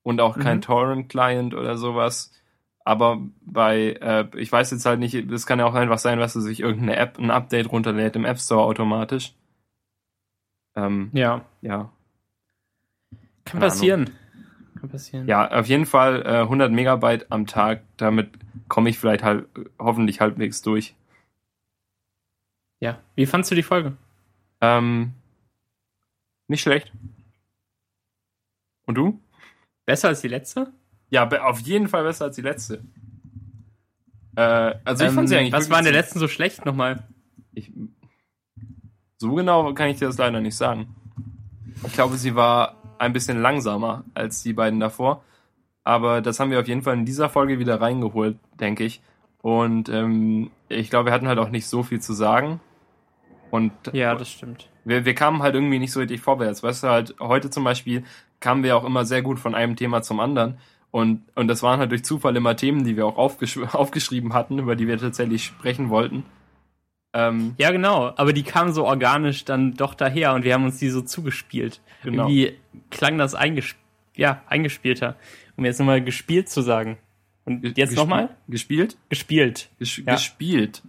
und 0.03 0.19
auch 0.19 0.37
kein 0.37 0.57
Mhm. 0.57 0.61
Torrent-Client 0.61 1.53
oder 1.53 1.77
sowas. 1.77 2.33
Aber 2.83 3.19
bei, 3.41 3.91
äh, 4.01 4.27
ich 4.37 4.51
weiß 4.51 4.71
jetzt 4.71 4.85
halt 4.85 4.99
nicht, 4.99 5.13
es 5.13 5.45
kann 5.45 5.59
ja 5.59 5.65
auch 5.65 5.75
einfach 5.75 5.99
sein, 5.99 6.17
dass 6.19 6.33
sich 6.33 6.59
irgendeine 6.59 6.95
App 6.97 7.17
ein 7.19 7.29
Update 7.31 7.71
runterlädt 7.71 8.15
im 8.15 8.25
App 8.25 8.39
Store 8.39 8.63
automatisch. 8.63 9.33
Ähm, 10.75 11.11
Ja, 11.13 11.45
ja. 11.61 11.91
kann 13.45 13.59
Keine 13.59 13.65
passieren. 13.65 14.09
Kann 14.79 14.89
passieren. 14.89 15.27
Ja, 15.27 15.49
auf 15.51 15.67
jeden 15.67 15.85
Fall 15.85 16.23
äh, 16.25 16.39
100 16.41 16.71
Megabyte 16.71 17.31
am 17.31 17.45
Tag. 17.45 17.83
Damit 17.97 18.31
komme 18.67 18.89
ich 18.89 18.97
vielleicht 18.97 19.23
halt 19.23 19.45
hoffentlich 19.77 20.19
halbwegs 20.21 20.61
durch. 20.61 20.95
Ja. 22.81 22.99
Wie 23.15 23.25
fandst 23.25 23.49
du 23.49 23.55
die 23.55 23.63
Folge? 23.63 23.95
Ähm, 24.59 25.13
nicht 26.47 26.61
schlecht. 26.61 26.91
Und 28.85 28.95
du? 28.95 29.19
Besser 29.85 30.09
als 30.09 30.19
die 30.21 30.27
letzte? 30.27 30.73
Ja, 31.09 31.27
auf 31.43 31.59
jeden 31.59 31.87
Fall 31.87 32.03
besser 32.03 32.25
als 32.25 32.35
die 32.35 32.41
letzte. 32.41 32.83
Äh, 34.35 34.75
also 34.83 35.03
ich 35.03 35.09
Ähm, 35.09 35.15
fand 35.15 35.29
sie 35.29 35.37
eigentlich 35.37 35.53
Was 35.53 35.69
war 35.69 35.79
in 35.79 35.85
der 35.85 35.93
letzten 35.93 36.19
so 36.19 36.27
schlecht 36.27 36.65
nochmal? 36.65 37.03
Ich, 37.53 37.71
so 39.17 39.33
genau 39.33 39.73
kann 39.73 39.89
ich 39.89 39.97
dir 39.97 40.07
das 40.07 40.17
leider 40.17 40.41
nicht 40.41 40.55
sagen. 40.55 40.95
Ich 41.85 41.93
glaube, 41.93 42.17
sie 42.17 42.35
war 42.35 42.75
ein 42.97 43.13
bisschen 43.13 43.41
langsamer 43.41 44.03
als 44.13 44.43
die 44.43 44.53
beiden 44.53 44.79
davor. 44.79 45.23
Aber 45.83 46.21
das 46.21 46.39
haben 46.39 46.51
wir 46.51 46.59
auf 46.59 46.67
jeden 46.67 46.83
Fall 46.83 46.93
in 46.93 47.05
dieser 47.05 47.29
Folge 47.29 47.59
wieder 47.59 47.81
reingeholt, 47.81 48.37
denke 48.59 48.83
ich. 48.83 49.01
Und 49.41 49.89
ähm, 49.89 50.51
ich 50.69 50.89
glaube, 50.89 51.07
wir 51.09 51.13
hatten 51.13 51.27
halt 51.27 51.39
auch 51.39 51.49
nicht 51.49 51.65
so 51.65 51.81
viel 51.81 51.99
zu 51.99 52.13
sagen. 52.13 52.59
Und 53.51 53.71
Ja, 53.93 54.15
das 54.15 54.31
stimmt. 54.31 54.69
wir, 54.85 55.05
wir 55.05 55.13
kamen 55.13 55.43
halt 55.43 55.55
irgendwie 55.55 55.77
nicht 55.77 55.91
so 55.91 55.99
richtig 55.99 56.21
vorwärts. 56.21 56.63
Weißt 56.63 56.83
du, 56.83 56.87
halt 56.87 57.15
heute 57.19 57.49
zum 57.49 57.63
Beispiel 57.63 58.03
kamen 58.39 58.63
wir 58.63 58.75
auch 58.75 58.83
immer 58.83 59.05
sehr 59.05 59.21
gut 59.21 59.39
von 59.39 59.53
einem 59.53 59.75
Thema 59.75 60.01
zum 60.01 60.19
anderen. 60.19 60.57
Und, 60.89 61.23
und 61.35 61.47
das 61.47 61.63
waren 61.63 61.79
halt 61.79 61.91
durch 61.91 62.03
Zufall 62.03 62.35
immer 62.35 62.55
Themen, 62.55 62.83
die 62.83 62.97
wir 62.97 63.05
auch 63.05 63.17
aufgesch 63.17 63.57
aufgeschrieben 63.73 64.33
hatten, 64.33 64.59
über 64.59 64.75
die 64.75 64.87
wir 64.87 64.97
tatsächlich 64.97 65.45
sprechen 65.45 65.89
wollten. 65.89 66.25
Ähm, 67.13 67.55
ja, 67.57 67.71
genau. 67.71 68.13
Aber 68.15 68.33
die 68.33 68.43
kamen 68.43 68.73
so 68.73 68.85
organisch 68.85 69.45
dann 69.45 69.73
doch 69.73 69.93
daher 69.93 70.33
und 70.33 70.43
wir 70.43 70.53
haben 70.53 70.63
uns 70.63 70.77
die 70.77 70.89
so 70.89 71.01
zugespielt. 71.01 71.81
Genau. 72.03 72.23
Irgendwie 72.23 72.57
klang 72.89 73.17
das 73.17 73.35
eingesp 73.35 73.77
ja, 74.15 74.43
eingespielter. 74.47 75.15
Um 75.55 75.65
jetzt 75.65 75.79
nochmal 75.79 76.03
gespielt 76.03 76.49
zu 76.49 76.61
sagen. 76.61 76.97
Und 77.45 77.77
jetzt 77.77 77.95
nochmal? 77.95 78.29
Gespielt? 78.47 78.97
Gespielt. 79.09 79.69
Ges 79.79 79.97
ja. 79.97 80.13
Gespielt. 80.13 80.83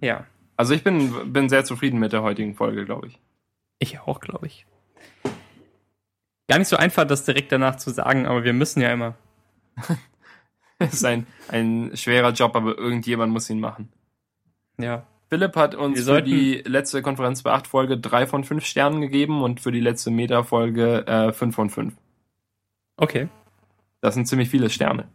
Ja. 0.00 0.26
Also 0.56 0.74
ich 0.74 0.82
bin, 0.82 1.32
bin 1.32 1.48
sehr 1.48 1.64
zufrieden 1.64 1.98
mit 1.98 2.12
der 2.12 2.22
heutigen 2.22 2.54
Folge, 2.54 2.84
glaube 2.84 3.08
ich. 3.08 3.20
Ich 3.78 4.00
auch, 4.00 4.20
glaube 4.20 4.46
ich. 4.46 4.66
Gar 6.48 6.58
nicht 6.58 6.68
so 6.68 6.76
einfach, 6.76 7.06
das 7.06 7.24
direkt 7.24 7.52
danach 7.52 7.76
zu 7.76 7.90
sagen, 7.90 8.26
aber 8.26 8.44
wir 8.44 8.52
müssen 8.52 8.80
ja 8.80 8.92
immer. 8.92 9.14
Es 10.78 10.92
ist 10.92 11.04
ein, 11.06 11.26
ein 11.48 11.92
schwerer 11.94 12.32
Job, 12.32 12.54
aber 12.54 12.76
irgendjemand 12.76 13.32
muss 13.32 13.48
ihn 13.48 13.60
machen. 13.60 13.88
Ja. 14.78 15.06
Philipp 15.30 15.56
hat 15.56 15.74
uns 15.74 16.04
für 16.04 16.22
die 16.22 16.62
letzte 16.66 17.00
Konferenz 17.00 17.42
bei 17.42 17.52
8 17.52 17.66
Folge 17.66 17.98
3 17.98 18.26
von 18.26 18.44
5 18.44 18.62
Sternen 18.62 19.00
gegeben 19.00 19.42
und 19.42 19.60
für 19.60 19.72
die 19.72 19.80
letzte 19.80 20.10
Meta-Folge 20.10 21.06
äh, 21.06 21.32
5 21.32 21.54
von 21.54 21.70
5. 21.70 21.94
Okay. 22.98 23.28
Das 24.02 24.14
sind 24.14 24.28
ziemlich 24.28 24.50
viele 24.50 24.68
Sterne. 24.68 25.08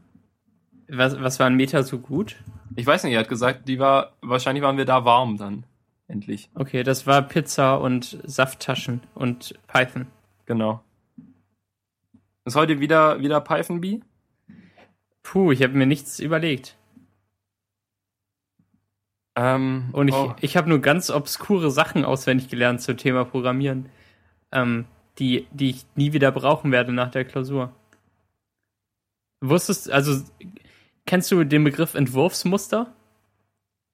Was, 0.94 1.22
was 1.22 1.40
war 1.40 1.48
ein 1.48 1.56
Meta 1.56 1.84
so 1.84 2.00
gut? 2.00 2.36
Ich 2.76 2.86
weiß 2.86 3.04
nicht, 3.06 3.14
er 3.14 3.22
hat 3.22 3.30
gesagt, 3.30 3.70
die 3.70 3.80
war, 3.80 4.12
wahrscheinlich 4.22 4.62
waren 4.62 4.78
wir 4.78 4.84
da 4.84 5.06
warm 5.06 5.38
dann. 5.38 5.64
Endlich. 6.10 6.50
Okay, 6.54 6.84
das 6.84 7.08
war 7.08 7.22
Pizza 7.22 7.76
und 7.76 8.20
Safttaschen 8.26 9.02
und 9.16 9.58
Python. 9.68 10.08
Genau. 10.46 10.84
Ist 12.44 12.58
heute 12.58 12.82
wieder, 12.82 13.22
wieder 13.22 13.40
Python 13.40 13.80
Bee? 13.80 14.02
Puh, 15.24 15.54
ich 15.54 15.64
habe 15.64 15.78
mir 15.78 15.86
nichts 15.86 16.20
überlegt. 16.20 16.76
Ähm, 19.38 19.90
Und 19.94 20.10
ich, 20.10 20.16
oh. 20.16 20.36
ich 20.42 20.58
habe 20.58 20.68
nur 20.68 20.80
ganz 20.80 21.10
obskure 21.10 21.72
Sachen 21.72 22.04
auswendig 22.04 22.50
gelernt 22.50 22.82
zum 22.82 22.98
Thema 22.98 23.24
Programmieren, 23.24 23.88
ähm, 24.52 24.86
die, 25.20 25.48
die 25.52 25.70
ich 25.70 25.86
nie 25.96 26.12
wieder 26.12 26.34
brauchen 26.34 26.74
werde 26.74 26.92
nach 26.92 27.12
der 27.12 27.24
Klausur. 27.24 27.72
Wusstest, 29.40 29.90
also, 29.90 30.22
kennst 31.06 31.32
du 31.32 31.44
den 31.44 31.64
Begriff 31.64 31.94
Entwurfsmuster? 31.96 32.94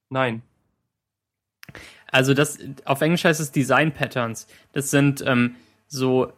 Nein. 0.10 0.42
Also 2.12 2.34
das, 2.34 2.60
auf 2.86 3.02
Englisch 3.02 3.26
heißt 3.26 3.40
es 3.40 3.52
Design 3.52 3.94
Patterns. 3.94 4.48
Das 4.72 4.92
sind 4.92 5.24
ähm, 5.26 5.56
so, 5.88 6.32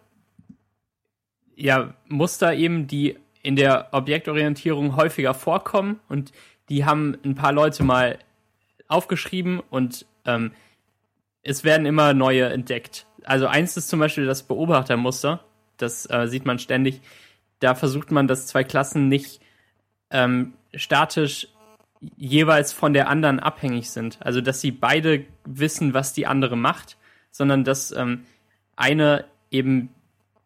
ja, 1.55 1.93
Muster 2.07 2.53
eben, 2.53 2.87
die 2.87 3.17
in 3.41 3.55
der 3.55 3.89
Objektorientierung 3.91 4.95
häufiger 4.95 5.33
vorkommen 5.33 5.99
und 6.09 6.31
die 6.69 6.85
haben 6.85 7.17
ein 7.23 7.35
paar 7.35 7.53
Leute 7.53 7.83
mal 7.83 8.19
aufgeschrieben 8.87 9.59
und 9.59 10.05
ähm, 10.25 10.51
es 11.41 11.63
werden 11.63 11.85
immer 11.85 12.13
neue 12.13 12.45
entdeckt. 12.49 13.05
Also 13.23 13.47
eins 13.47 13.77
ist 13.77 13.89
zum 13.89 13.99
Beispiel 13.99 14.25
das 14.25 14.43
Beobachtermuster, 14.43 15.43
das 15.77 16.09
äh, 16.09 16.27
sieht 16.27 16.45
man 16.45 16.59
ständig. 16.59 17.01
Da 17.59 17.75
versucht 17.75 18.11
man, 18.11 18.27
dass 18.27 18.47
zwei 18.47 18.63
Klassen 18.63 19.07
nicht 19.07 19.41
ähm, 20.11 20.53
statisch 20.73 21.47
jeweils 22.15 22.73
von 22.73 22.93
der 22.93 23.09
anderen 23.09 23.39
abhängig 23.39 23.89
sind. 23.89 24.19
Also 24.21 24.41
dass 24.41 24.61
sie 24.61 24.71
beide 24.71 25.25
wissen, 25.45 25.93
was 25.93 26.13
die 26.13 26.27
andere 26.27 26.55
macht, 26.55 26.97
sondern 27.31 27.63
dass 27.63 27.91
ähm, 27.91 28.25
eine 28.75 29.25
eben 29.51 29.89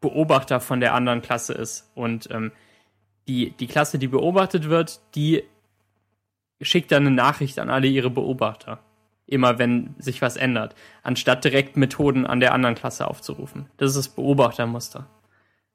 Beobachter 0.01 0.59
von 0.59 0.79
der 0.79 0.93
anderen 0.93 1.21
Klasse 1.21 1.53
ist. 1.53 1.89
Und 1.95 2.29
ähm, 2.31 2.51
die, 3.27 3.51
die 3.51 3.67
Klasse, 3.67 3.99
die 3.99 4.07
beobachtet 4.07 4.69
wird, 4.69 4.99
die 5.15 5.43
schickt 6.61 6.91
dann 6.91 7.07
eine 7.07 7.15
Nachricht 7.15 7.59
an 7.59 7.69
alle 7.69 7.87
ihre 7.87 8.09
Beobachter. 8.09 8.79
Immer 9.25 9.59
wenn 9.59 9.95
sich 9.99 10.21
was 10.21 10.35
ändert. 10.35 10.75
Anstatt 11.01 11.45
direkt 11.45 11.77
Methoden 11.77 12.25
an 12.25 12.41
der 12.41 12.53
anderen 12.53 12.75
Klasse 12.75 13.07
aufzurufen. 13.07 13.69
Das 13.77 13.91
ist 13.91 13.97
das 13.97 14.09
Beobachtermuster. 14.09 15.07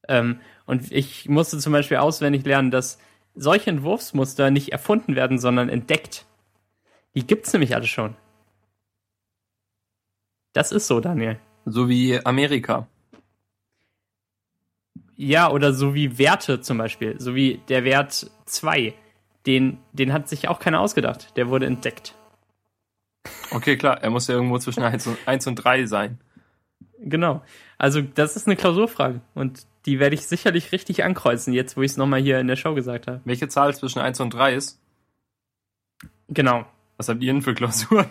Ähm, 0.07 0.41
und 0.67 0.93
ich 0.93 1.29
musste 1.29 1.59
zum 1.59 1.73
Beispiel 1.73 1.97
auswendig 1.97 2.45
lernen, 2.45 2.71
dass 2.71 2.99
solche 3.39 3.71
Entwurfsmuster 3.71 4.51
nicht 4.51 4.73
erfunden 4.73 5.15
werden, 5.15 5.39
sondern 5.39 5.69
entdeckt. 5.69 6.27
Die 7.15 7.27
gibt's 7.27 7.53
nämlich 7.53 7.75
alle 7.75 7.87
schon. 7.87 8.17
Das 10.53 10.73
ist 10.73 10.87
so, 10.87 11.01
Daniel. 11.01 11.39
So 11.65 11.89
wie 11.89 12.19
Amerika. 12.25 12.89
Ja, 15.17 15.51
oder 15.51 15.73
so 15.73 15.95
wie 15.95 16.19
Werte 16.19 16.61
zum 16.61 16.79
Beispiel. 16.79 17.21
So 17.21 17.35
wie 17.35 17.61
der 17.69 17.85
Wert 17.85 18.31
2. 18.47 18.95
Den, 19.47 19.79
den 19.93 20.13
hat 20.13 20.29
sich 20.29 20.49
auch 20.49 20.59
keiner 20.59 20.81
ausgedacht. 20.81 21.37
Der 21.37 21.49
wurde 21.49 21.67
entdeckt. 21.67 22.15
Okay, 23.51 23.77
klar. 23.77 24.03
Er 24.03 24.11
muss 24.11 24.27
ja 24.29 24.35
irgendwo 24.35 24.59
zwischen 24.59 24.83
1 24.83 25.07
und, 25.07 25.19
1 25.27 25.47
und 25.47 25.57
3 25.57 25.87
sein. 25.87 26.19
Genau. 27.01 27.43
Also, 27.79 28.01
das 28.03 28.37
ist 28.37 28.47
eine 28.47 28.57
Klausurfrage. 28.57 29.21
Und 29.35 29.67
die 29.87 29.99
werde 29.99 30.15
ich 30.15 30.27
sicherlich 30.27 30.73
richtig 30.73 31.05
ankreuzen, 31.05 31.53
jetzt 31.53 31.77
wo 31.77 31.83
ich 31.83 31.93
es 31.93 31.97
nochmal 31.97 32.21
hier 32.21 32.41
in 32.41 32.49
der 32.49 32.57
Show 32.57 32.75
gesagt 32.75 33.07
habe. 33.07 33.21
Welche 33.25 33.49
Zahl 33.49 33.75
zwischen 33.75 34.01
1 34.01 34.21
und 34.21 34.35
3 34.35 34.55
ist? 34.55 34.81
Genau. 36.29 36.67
Was 36.97 37.09
habt 37.09 37.23
ihr 37.23 37.33
denn 37.33 37.43
für 37.43 37.55
Klausuren? 37.55 38.07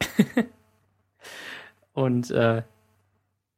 und 1.92 2.30
äh, 2.30 2.62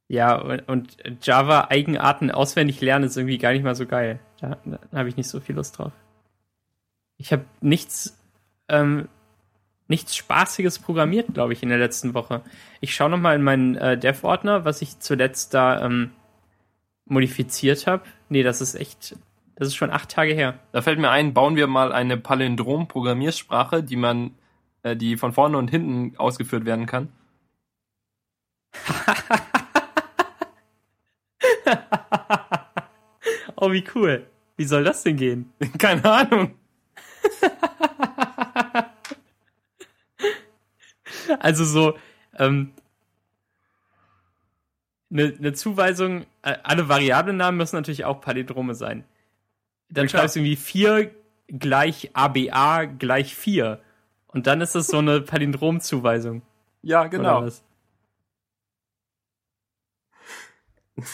ja, 0.08 0.36
und, 0.36 0.68
und 0.68 0.96
Java-Eigenarten 1.22 2.30
auswendig 2.30 2.80
lernen 2.80 3.06
ist 3.06 3.16
irgendwie 3.16 3.38
gar 3.38 3.52
nicht 3.52 3.64
mal 3.64 3.74
so 3.74 3.86
geil. 3.86 4.20
Da, 4.40 4.58
da 4.64 4.98
habe 4.98 5.08
ich 5.08 5.16
nicht 5.16 5.28
so 5.28 5.40
viel 5.40 5.56
Lust 5.56 5.78
drauf. 5.78 5.92
Ich 7.16 7.32
habe 7.32 7.44
nichts, 7.60 8.18
ähm, 8.68 9.08
nichts 9.88 10.14
Spaßiges 10.16 10.80
programmiert, 10.80 11.32
glaube 11.34 11.52
ich, 11.52 11.62
in 11.62 11.68
der 11.68 11.78
letzten 11.78 12.14
Woche. 12.14 12.42
Ich 12.80 12.94
schaue 12.94 13.10
nochmal 13.10 13.36
in 13.36 13.42
meinen 13.42 13.76
äh, 13.76 13.96
Dev-Ordner, 13.96 14.64
was 14.64 14.82
ich 14.82 14.98
zuletzt 14.98 15.54
da 15.54 15.84
ähm, 15.84 16.10
modifiziert 17.06 17.86
habe. 17.86 18.04
Nee, 18.28 18.42
das 18.42 18.60
ist 18.60 18.74
echt, 18.74 19.16
das 19.56 19.68
ist 19.68 19.76
schon 19.76 19.90
acht 19.90 20.10
Tage 20.10 20.34
her. 20.34 20.58
Da 20.72 20.82
fällt 20.82 20.98
mir 20.98 21.10
ein, 21.10 21.34
bauen 21.34 21.56
wir 21.56 21.66
mal 21.66 21.92
eine 21.92 22.16
Palindrom-Programmiersprache, 22.16 23.82
die 23.82 23.96
man, 23.96 24.32
äh, 24.82 24.96
die 24.96 25.16
von 25.16 25.32
vorne 25.32 25.58
und 25.58 25.68
hinten 25.68 26.16
ausgeführt 26.18 26.64
werden 26.64 26.86
kann. 26.86 27.08
oh, 33.56 33.70
wie 33.70 33.84
cool. 33.94 34.26
Wie 34.56 34.64
soll 34.64 34.84
das 34.84 35.02
denn 35.02 35.16
gehen? 35.16 35.52
Keine 35.78 36.04
Ahnung. 36.04 36.54
also 41.40 41.64
so, 41.64 41.96
ähm, 42.38 42.72
eine, 45.12 45.34
eine 45.38 45.52
Zuweisung, 45.52 46.22
äh, 46.42 46.56
alle 46.62 46.88
Variablennamen 46.88 47.58
müssen 47.58 47.76
natürlich 47.76 48.04
auch 48.04 48.20
Palindrome 48.20 48.74
sein. 48.74 49.04
Dann 49.88 50.06
ja, 50.06 50.08
schreibst 50.08 50.36
du 50.36 50.40
irgendwie 50.40 50.56
4 50.56 51.10
gleich 51.48 52.10
ABA 52.14 52.84
gleich 52.86 53.34
4. 53.34 53.80
Und 54.28 54.46
dann 54.46 54.60
ist 54.62 54.74
das 54.74 54.86
so 54.86 54.98
eine 54.98 55.20
Palindromzuweisung. 55.20 56.42
Ja, 56.80 57.06
genau. 57.06 57.46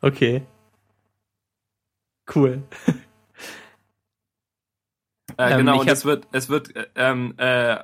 okay. 0.00 0.42
Cool. 2.34 2.62
Äh, 5.38 5.52
ähm, 5.52 5.58
genau, 5.58 5.80
und 5.80 5.88
es 5.88 6.04
wird, 6.06 6.26
es 6.32 6.48
wird, 6.48 6.72
ähm, 6.94 7.34
äh, 7.36 7.78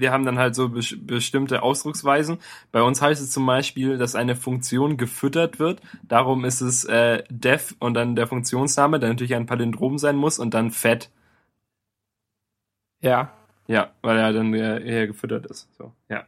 wir 0.00 0.12
haben 0.12 0.24
dann 0.24 0.38
halt 0.38 0.54
so 0.54 0.68
be 0.68 0.80
bestimmte 0.98 1.62
Ausdrucksweisen. 1.62 2.38
Bei 2.72 2.82
uns 2.82 3.00
heißt 3.00 3.22
es 3.22 3.30
zum 3.30 3.46
Beispiel, 3.46 3.98
dass 3.98 4.14
eine 4.14 4.36
Funktion 4.36 4.96
gefüttert 4.96 5.58
wird. 5.58 5.80
Darum 6.02 6.44
ist 6.44 6.60
es 6.60 6.84
äh, 6.84 7.22
def 7.30 7.74
und 7.78 7.94
dann 7.94 8.16
der 8.16 8.26
Funktionsname, 8.26 8.98
der 8.98 9.10
natürlich 9.10 9.34
ein 9.34 9.46
Palindrom 9.46 9.98
sein 9.98 10.16
muss 10.16 10.38
und 10.38 10.54
dann 10.54 10.70
fett. 10.70 11.10
Ja. 13.00 13.32
Ja, 13.66 13.92
weil 14.02 14.18
er 14.18 14.32
dann 14.32 14.52
eher, 14.52 15.06
gefüttert 15.06 15.46
ist. 15.46 15.68
So, 15.78 15.92
ja. 16.08 16.24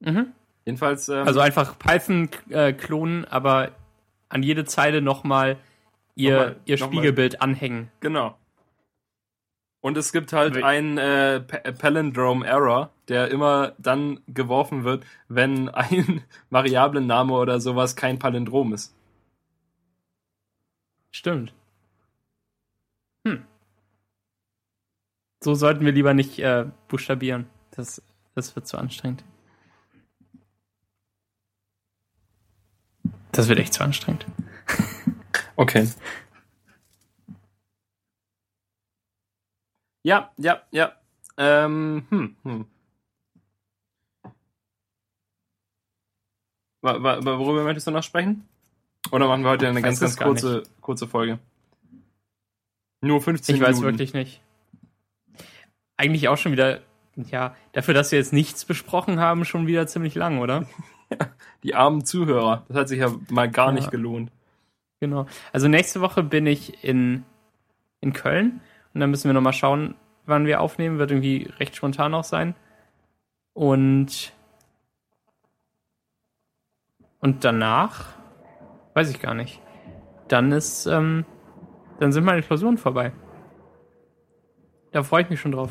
Mhm. 0.00 0.28
Jedenfalls. 0.64 1.08
Ähm, 1.08 1.26
also 1.26 1.40
einfach 1.40 1.78
Python 1.78 2.28
äh, 2.50 2.72
klonen, 2.72 3.24
aber 3.24 3.72
an 4.28 4.42
jede 4.42 4.64
Zeile 4.64 5.02
nochmal 5.02 5.56
ihr, 6.14 6.32
noch 6.32 6.46
mal, 6.46 6.56
ihr 6.66 6.78
Spiegelbild 6.78 7.32
mal. 7.34 7.44
anhängen. 7.44 7.90
Genau. 8.00 8.36
Und 9.82 9.98
es 9.98 10.12
gibt 10.12 10.32
halt 10.32 10.62
einen 10.62 10.96
äh, 10.96 11.40
Palindrome 11.40 12.46
Error, 12.46 12.92
der 13.08 13.32
immer 13.32 13.72
dann 13.78 14.20
geworfen 14.28 14.84
wird, 14.84 15.04
wenn 15.28 15.68
ein 15.68 16.22
Variablenname 16.50 17.32
oder 17.32 17.60
sowas 17.60 17.96
kein 17.96 18.20
Palindrom 18.20 18.72
ist. 18.72 18.94
Stimmt. 21.10 21.52
Hm. 23.26 23.44
So 25.40 25.56
sollten 25.56 25.84
wir 25.84 25.92
lieber 25.92 26.14
nicht 26.14 26.38
äh, 26.38 26.66
buchstabieren. 26.86 27.48
Das, 27.72 28.00
das 28.36 28.54
wird 28.54 28.68
zu 28.68 28.78
anstrengend. 28.78 29.24
Das 33.32 33.48
wird 33.48 33.58
echt 33.58 33.74
zu 33.74 33.82
anstrengend. 33.82 34.26
Okay. 35.56 35.88
Ja, 40.02 40.32
ja, 40.36 40.62
ja. 40.70 40.92
Ähm, 41.36 42.06
hm, 42.10 42.36
hm. 42.42 42.66
Worüber 46.82 47.62
möchtest 47.62 47.86
du 47.86 47.92
noch 47.92 48.02
sprechen? 48.02 48.48
Oder 49.12 49.28
machen 49.28 49.44
wir 49.44 49.50
heute 49.50 49.68
eine 49.68 49.82
ganz, 49.82 50.00
ganz 50.00 50.16
kurze, 50.16 50.64
kurze 50.80 51.06
Folge? 51.06 51.38
Nur 53.00 53.20
15 53.20 53.54
ich 53.54 53.60
Minuten. 53.60 53.78
Ich 53.78 53.82
weiß 53.82 53.84
wirklich 53.84 54.14
nicht. 54.14 54.40
Eigentlich 55.96 56.28
auch 56.28 56.36
schon 56.36 56.52
wieder, 56.52 56.80
ja, 57.16 57.54
dafür, 57.72 57.94
dass 57.94 58.10
wir 58.10 58.18
jetzt 58.18 58.32
nichts 58.32 58.64
besprochen 58.64 59.20
haben, 59.20 59.44
schon 59.44 59.66
wieder 59.66 59.86
ziemlich 59.86 60.14
lang, 60.14 60.40
oder? 60.40 60.66
Die 61.62 61.74
armen 61.74 62.04
Zuhörer. 62.04 62.64
Das 62.68 62.76
hat 62.76 62.88
sich 62.88 62.98
ja 62.98 63.12
mal 63.30 63.50
gar 63.50 63.68
ja. 63.68 63.72
nicht 63.72 63.90
gelohnt. 63.90 64.32
Genau. 64.98 65.26
Also 65.52 65.68
nächste 65.68 66.00
Woche 66.00 66.22
bin 66.22 66.46
ich 66.46 66.82
in, 66.82 67.24
in 68.00 68.12
Köln 68.12 68.60
und 68.94 69.00
dann 69.00 69.10
müssen 69.10 69.28
wir 69.28 69.34
nochmal 69.34 69.52
schauen, 69.52 69.94
wann 70.26 70.46
wir 70.46 70.60
aufnehmen. 70.60 70.98
Wird 70.98 71.10
irgendwie 71.10 71.50
recht 71.58 71.76
spontan 71.76 72.14
auch 72.14 72.24
sein. 72.24 72.54
Und 73.54 74.32
und 77.22 77.44
danach 77.44 78.16
weiß 78.94 79.10
ich 79.10 79.20
gar 79.20 79.34
nicht. 79.34 79.60
Dann 80.28 80.50
ist, 80.50 80.86
ähm, 80.86 81.24
dann 82.00 82.10
sind 82.10 82.24
meine 82.24 82.42
Klausuren 82.42 82.78
vorbei. 82.78 83.12
Da 84.90 85.02
freue 85.02 85.22
ich 85.22 85.30
mich 85.30 85.40
schon 85.40 85.52
drauf. 85.52 85.70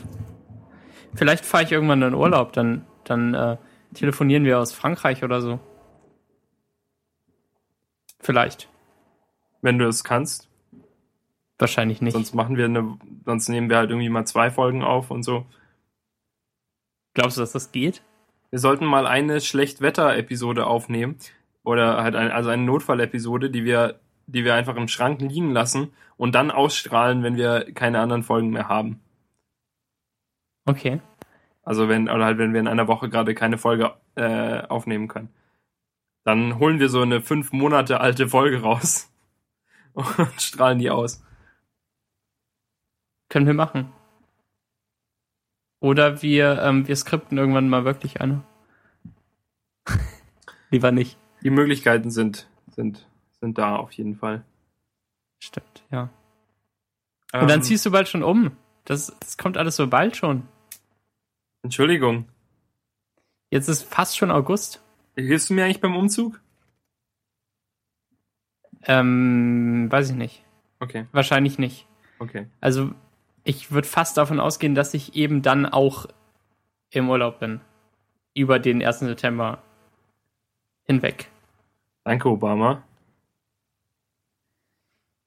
Vielleicht 1.13 1.45
fahre 1.45 1.63
ich 1.63 1.71
irgendwann 1.71 2.01
in 2.01 2.13
Urlaub, 2.13 2.53
dann, 2.53 2.85
dann 3.03 3.33
äh, 3.33 3.57
telefonieren 3.93 4.45
wir 4.45 4.59
aus 4.59 4.71
Frankreich 4.71 5.23
oder 5.25 5.41
so. 5.41 5.59
Vielleicht. 8.19 8.69
Wenn 9.61 9.77
du 9.77 9.87
es 9.87 10.03
kannst. 10.03 10.50
Wahrscheinlich 11.61 12.01
nicht. 12.01 12.13
Sonst 12.13 12.33
machen 12.33 12.57
wir 12.57 12.65
eine, 12.65 12.97
sonst 13.25 13.47
nehmen 13.49 13.69
wir 13.69 13.77
halt 13.77 13.89
irgendwie 13.89 14.09
mal 14.09 14.25
zwei 14.25 14.51
Folgen 14.51 14.83
auf 14.83 15.11
und 15.11 15.23
so. 15.23 15.45
Glaubst 17.13 17.37
du, 17.37 17.41
dass 17.41 17.51
das 17.51 17.71
geht? 17.71 18.03
Wir 18.49 18.59
sollten 18.59 18.85
mal 18.85 19.07
eine 19.07 19.39
Schlechtwetter-Episode 19.39 20.67
aufnehmen, 20.67 21.17
oder 21.63 22.03
halt 22.03 22.15
ein, 22.15 22.31
also 22.31 22.49
eine 22.49 22.63
Notfallepisode, 22.63 23.49
die 23.49 23.63
wir, 23.63 23.99
die 24.27 24.43
wir 24.43 24.55
einfach 24.55 24.75
im 24.75 24.87
Schrank 24.87 25.21
liegen 25.21 25.51
lassen 25.51 25.93
und 26.17 26.35
dann 26.35 26.51
ausstrahlen, 26.51 27.23
wenn 27.23 27.37
wir 27.37 27.71
keine 27.73 27.99
anderen 27.99 28.23
Folgen 28.23 28.49
mehr 28.49 28.67
haben. 28.67 28.99
Okay. 30.65 30.99
Also 31.63 31.89
wenn, 31.89 32.09
oder 32.09 32.25
halt, 32.25 32.37
wenn 32.37 32.53
wir 32.53 32.59
in 32.59 32.67
einer 32.67 32.87
Woche 32.87 33.09
gerade 33.09 33.35
keine 33.35 33.57
Folge 33.57 33.93
äh, 34.15 34.61
aufnehmen 34.67 35.07
können. 35.07 35.29
Dann 36.23 36.59
holen 36.59 36.79
wir 36.79 36.89
so 36.89 37.01
eine 37.01 37.21
fünf 37.21 37.51
Monate 37.51 37.99
alte 37.99 38.27
Folge 38.27 38.61
raus 38.61 39.11
und 39.93 40.41
strahlen 40.41 40.79
die 40.79 40.89
aus. 40.89 41.23
Können 43.31 43.47
wir 43.47 43.55
machen. 43.55 43.91
Oder 45.79 46.21
wir, 46.21 46.61
ähm, 46.61 46.87
wir 46.87 46.95
skripten 46.95 47.39
irgendwann 47.39 47.69
mal 47.69 47.85
wirklich 47.85 48.21
eine. 48.21 48.43
Lieber 50.69 50.91
nicht 50.91 51.17
die 51.43 51.49
Möglichkeiten 51.49 52.11
sind, 52.11 52.47
sind, 52.75 53.07
sind 53.39 53.57
da 53.57 53.75
auf 53.75 53.91
jeden 53.93 54.15
Fall. 54.15 54.43
Stimmt, 55.39 55.83
ja. 55.91 56.09
Und 57.33 57.49
dann 57.49 57.59
ähm, 57.59 57.63
ziehst 57.63 57.85
du 57.85 57.91
bald 57.91 58.07
schon 58.07 58.23
um. 58.23 58.51
Das, 58.85 59.15
das 59.19 59.37
kommt 59.37 59.57
alles 59.57 59.75
so 59.75 59.87
bald 59.87 60.15
schon. 60.17 60.47
Entschuldigung. 61.63 62.27
Jetzt 63.49 63.67
ist 63.67 63.83
fast 63.83 64.17
schon 64.17 64.31
August. 64.31 64.81
Hilfst 65.15 65.49
du 65.49 65.53
mir 65.53 65.65
eigentlich 65.65 65.81
beim 65.81 65.95
Umzug? 65.95 66.41
Ähm, 68.83 69.87
weiß 69.89 70.11
ich 70.11 70.15
nicht. 70.15 70.43
Okay. 70.79 71.05
Wahrscheinlich 71.11 71.59
nicht. 71.59 71.87
Okay. 72.19 72.47
Also, 72.59 72.93
ich 73.43 73.71
würde 73.71 73.87
fast 73.87 74.17
davon 74.17 74.39
ausgehen, 74.39 74.75
dass 74.75 74.93
ich 74.93 75.15
eben 75.15 75.41
dann 75.41 75.65
auch 75.65 76.07
im 76.89 77.09
Urlaub 77.09 77.39
bin. 77.39 77.61
Über 78.33 78.59
den 78.59 78.83
1. 78.83 78.99
September 78.99 79.61
hinweg. 80.83 81.29
Danke, 82.03 82.29
Obama. 82.29 82.83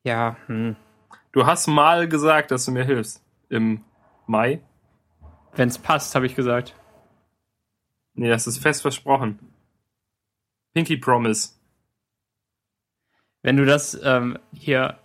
Ja, 0.05 0.37
hm. 0.47 0.77
Du 1.33 1.47
hast 1.47 1.67
mal 1.67 2.09
gesagt, 2.09 2.51
dass 2.51 2.65
du 2.65 2.71
mir 2.71 2.85
hilfst. 2.85 3.23
Im 3.49 3.85
Mai. 4.27 4.61
Wenn's 5.53 5.79
passt, 5.79 6.15
habe 6.15 6.27
ich 6.27 6.35
gesagt. 6.35 6.75
Nee, 8.15 8.29
das 8.29 8.47
ist 8.47 8.59
fest 8.59 8.83
versprochen. 8.83 9.39
Pinky 10.73 10.97
Promise. 10.97 11.51
Wenn 13.43 13.57
du 13.57 13.65
das 13.65 13.99
ähm, 14.03 14.39
hier 14.53 14.99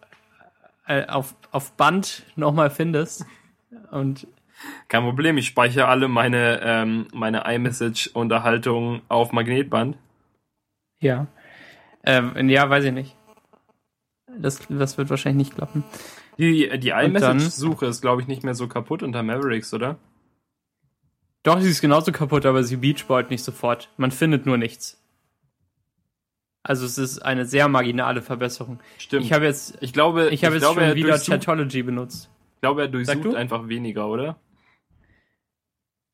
äh, 0.89 1.05
auf, 1.05 1.35
auf 1.51 1.73
Band 1.73 2.23
nochmal 2.35 2.69
findest 2.69 3.25
und 3.91 4.27
kein 4.87 5.03
Problem, 5.03 5.37
ich 5.37 5.47
speichere 5.47 5.87
alle 5.87 6.07
meine, 6.07 6.59
ähm, 6.61 7.07
meine 7.13 7.43
iMessage-Unterhaltungen 7.45 9.01
auf 9.07 9.31
Magnetband. 9.31 9.97
Ja. 10.99 11.27
Ähm, 12.03 12.49
ja, 12.49 12.69
weiß 12.69 12.85
ich 12.85 12.91
nicht. 12.91 13.15
Das, 14.37 14.59
das 14.67 14.97
wird 14.97 15.09
wahrscheinlich 15.09 15.47
nicht 15.47 15.55
klappen. 15.55 15.83
Die, 16.37 16.77
die 16.79 16.89
iMessage-Suche 16.89 17.85
ist, 17.85 18.01
glaube 18.01 18.21
ich, 18.21 18.27
nicht 18.27 18.43
mehr 18.43 18.53
so 18.53 18.67
kaputt 18.67 19.03
unter 19.03 19.23
Mavericks, 19.23 19.73
oder? 19.73 19.97
Doch, 21.43 21.61
sie 21.61 21.69
ist 21.69 21.81
genauso 21.81 22.11
kaputt, 22.11 22.45
aber 22.45 22.63
sie 22.63 22.77
beachboard 22.77 23.29
nicht 23.29 23.43
sofort. 23.43 23.89
Man 23.97 24.11
findet 24.11 24.45
nur 24.45 24.57
nichts. 24.57 24.98
Also 26.63 26.85
es 26.85 26.97
ist 26.97 27.19
eine 27.19 27.45
sehr 27.45 27.67
marginale 27.67 28.21
Verbesserung. 28.21 28.79
Stimmt. 28.97 29.25
Ich 29.25 29.33
habe 29.33 29.45
jetzt, 29.45 29.77
ich 29.81 29.93
glaube, 29.93 30.29
ich 30.29 30.43
habe 30.43 30.55
jetzt 30.55 30.63
glaube, 30.63 30.81
schon 30.81 30.95
wieder 30.95 31.17
Chatology 31.17 31.83
benutzt. 31.83 32.29
Ich 32.55 32.61
glaube, 32.61 32.81
er 32.81 32.87
durchsucht 32.89 33.35
einfach 33.35 33.69
weniger, 33.69 34.07
oder? 34.09 34.37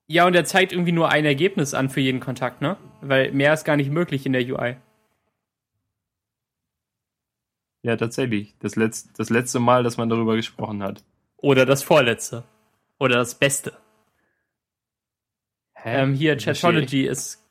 Ja, 0.07 0.27
und 0.27 0.35
er 0.35 0.45
zeigt 0.45 0.71
irgendwie 0.71 0.91
nur 0.91 1.09
ein 1.09 1.25
Ergebnis 1.25 1.73
an 1.73 1.89
für 1.89 1.99
jeden 1.99 2.19
Kontakt, 2.19 2.61
ne? 2.61 2.77
Weil 3.01 3.31
mehr 3.31 3.53
ist 3.53 3.63
gar 3.63 3.75
nicht 3.75 3.89
möglich 3.89 4.27
in 4.27 4.33
der 4.33 4.43
UI. 4.43 4.77
Ja, 7.81 7.97
tatsächlich. 7.97 8.55
Das, 8.59 8.75
Letz 8.75 9.11
das 9.13 9.31
letzte 9.31 9.59
Mal, 9.59 9.83
dass 9.83 9.97
man 9.97 10.09
darüber 10.09 10.35
gesprochen 10.35 10.83
hat. 10.83 11.03
Oder 11.37 11.65
das 11.65 11.81
vorletzte. 11.81 12.43
Oder 12.99 13.15
das 13.15 13.35
Beste. 13.35 13.73
Hä? 15.73 16.03
Ähm, 16.03 16.13
hier, 16.13 16.37
Chatology 16.37 17.05
ist. 17.05 17.43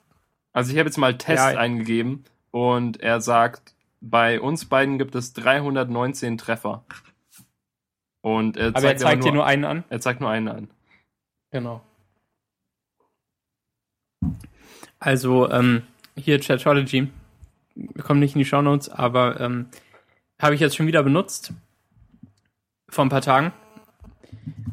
Also 0.53 0.73
ich 0.73 0.79
habe 0.79 0.89
jetzt 0.89 0.97
mal 0.97 1.19
Test 1.19 1.53
ja. 1.53 1.59
eingegeben 1.59 2.25
und 2.55 3.01
er 3.01 3.21
sagt, 3.21 3.75
bei 4.01 4.41
uns 4.41 4.67
beiden 4.67 4.97
gibt 4.97 5.17
es 5.17 5.33
319 5.33 6.39
Treffer. 6.39 6.85
Und 8.21 8.57
er 8.57 8.67
zeigt, 8.67 8.77
aber 8.77 8.87
er 8.87 8.97
zeigt 8.97 9.23
nur, 9.23 9.31
dir 9.33 9.35
nur 9.35 9.45
einen 9.47 9.65
an? 9.65 9.85
Er 9.89 10.01
zeigt 10.01 10.21
nur 10.21 10.31
einen 10.31 10.47
an. 10.47 10.71
Genau. 11.51 11.83
Also, 15.01 15.51
ähm, 15.51 15.83
hier 16.15 16.39
Chatology. 16.39 17.11
Wir 17.75 18.05
kommen 18.05 18.21
nicht 18.21 18.37
in 18.37 18.39
die 18.39 18.45
Shownotes, 18.45 18.89
aber 18.89 19.41
ähm, 19.41 19.67
habe 20.41 20.55
ich 20.55 20.61
jetzt 20.61 20.77
schon 20.77 20.87
wieder 20.87 21.03
benutzt. 21.03 21.53
Vor 22.89 23.05
ein 23.05 23.11
paar 23.11 23.21
Tagen. 23.21 23.53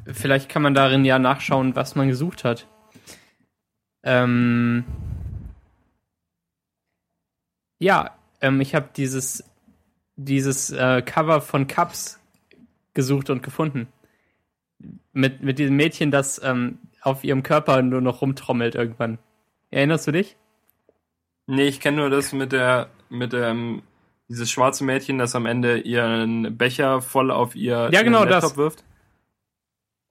Vielleicht 0.06 0.50
kann 0.50 0.62
man 0.62 0.76
darin 0.76 1.04
ja 1.04 1.18
nachschauen, 1.18 1.76
was 1.76 1.96
man 1.96 2.10
gesucht 2.10 2.44
hat. 2.44 2.68
Ähm, 4.04 4.86
ja, 7.82 8.16
ähm, 8.42 8.62
ich 8.62 8.76
habe 8.76 8.90
dieses, 8.96 9.44
dieses 10.16 10.70
äh, 10.70 11.02
Cover 11.02 11.42
von 11.42 11.68
Cups 11.68 12.20
gesucht 12.94 13.30
und 13.30 13.42
gefunden. 13.42 13.88
Mit, 15.14 15.42
mit 15.42 15.58
diesem 15.60 15.76
Mädchen, 15.76 16.12
das 16.12 16.42
ähm, 16.44 16.78
auf 17.02 17.24
ihrem 17.24 17.44
Körper 17.44 17.82
nur 17.82 18.02
noch 18.02 18.22
rumtrommelt 18.22 18.76
irgendwann. 18.76 19.18
Erinnerst 19.72 20.08
du 20.08 20.12
dich? 20.12 20.38
Nee, 21.48 21.68
ich 21.68 21.80
kenne 21.80 21.98
nur 21.98 22.10
das 22.12 22.34
mit 22.34 22.52
der, 22.52 22.90
mit 23.10 23.34
dem, 23.34 23.82
dieses 24.28 24.52
schwarze 24.52 24.84
Mädchen, 24.84 25.18
das 25.18 25.36
am 25.36 25.48
Ende 25.48 25.80
ihren 25.80 26.58
Becher 26.58 27.02
voll 27.02 27.32
auf 27.32 27.56
ihr 27.56 27.90
ja, 27.92 28.04
genau 28.04 28.24
Laptop 28.24 28.52
das. 28.52 28.58
wirft. 28.58 28.84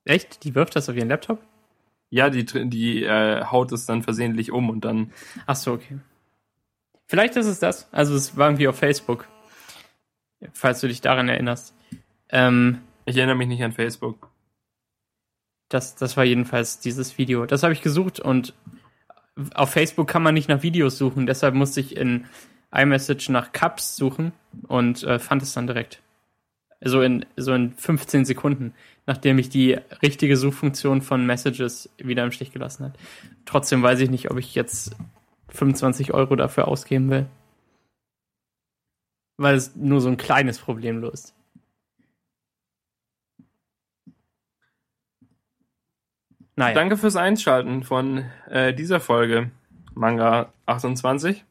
Echt? 0.05 0.43
Die 0.43 0.57
wirft 0.57 0.75
das 0.75 0.89
auf 0.89 0.97
ihren 0.97 1.09
Laptop? 1.09 1.41
Ja, 2.11 2.31
die, 2.31 2.45
die 2.45 3.05
äh, 3.05 3.45
haut 3.45 3.71
es 3.71 3.87
dann 3.87 4.03
versehentlich 4.03 4.51
um 4.51 4.71
und 4.71 4.85
dann. 4.85 5.13
Ach 5.47 5.55
so, 5.55 5.73
okay. 5.73 6.01
Vielleicht 7.11 7.35
ist 7.35 7.47
es 7.47 7.59
das. 7.59 7.89
Also 7.91 8.15
es 8.15 8.37
war 8.37 8.47
irgendwie 8.47 8.69
auf 8.69 8.79
Facebook. 8.79 9.27
Falls 10.53 10.81
du 10.81 10.87
dich 10.87 11.01
daran 11.01 11.29
erinnerst. 11.29 11.75
Ähm, 12.29 12.83
ich 13.05 13.17
erinnere 13.17 13.35
mich 13.35 13.49
nicht 13.49 13.65
an 13.65 13.73
Facebook. 13.73 14.31
Das, 15.69 15.97
das 15.97 16.17
war 16.17 16.23
jedenfalls 16.23 16.79
dieses 16.79 17.19
Video. 17.19 17.47
Das 17.47 17.65
habe 17.65 17.73
ich 17.73 17.83
gesucht 17.83 18.21
und 18.21 18.55
auf 19.55 19.71
Facebook 19.71 20.07
kann 20.07 20.23
man 20.23 20.35
nicht 20.35 20.49
nach 20.49 20.63
Videos 20.63 20.99
suchen, 20.99 21.27
deshalb 21.27 21.57
musste 21.57 21.81
ich 21.81 21.97
in 21.97 22.27
iMessage 22.73 23.29
nach 23.31 23.51
Cups 23.51 23.97
suchen 23.97 24.31
und 24.69 25.03
äh, 25.03 25.19
fand 25.19 25.43
es 25.43 25.53
dann 25.53 25.67
direkt. 25.67 26.03
So 26.81 27.03
in, 27.03 27.27
so 27.37 27.53
in 27.53 27.75
15 27.75 28.25
Sekunden, 28.25 28.73
nachdem 29.07 29.39
ich 29.39 29.49
die 29.49 29.79
richtige 30.01 30.37
Suchfunktion 30.37 31.03
von 31.03 31.27
Messages 31.27 31.91
wieder 31.99 32.23
im 32.23 32.31
Stich 32.31 32.53
gelassen 32.53 32.85
hat. 32.85 32.99
Trotzdem 33.47 33.83
weiß 33.83 33.99
ich 33.99 34.11
nicht, 34.11 34.31
ob 34.31 34.39
ich 34.39 34.55
jetzt 34.55 34.95
25 35.51 36.15
Euro 36.15 36.37
dafür 36.37 36.69
ausgeben 36.69 37.11
will. 37.11 37.27
Weil 39.37 39.57
es 39.57 39.77
nur 39.77 40.01
so 40.01 40.09
ein 40.09 40.17
kleines 40.17 40.59
Problem 40.59 41.01
löst. 41.01 41.35
naja. 46.61 46.75
Danke 46.75 46.99
fürs 46.99 47.17
Einschalten 47.17 47.83
von 47.83 48.27
äh, 48.49 48.75
dieser 48.75 49.01
Folge 49.01 49.51
Manga 49.95 50.53
28. 50.67 51.45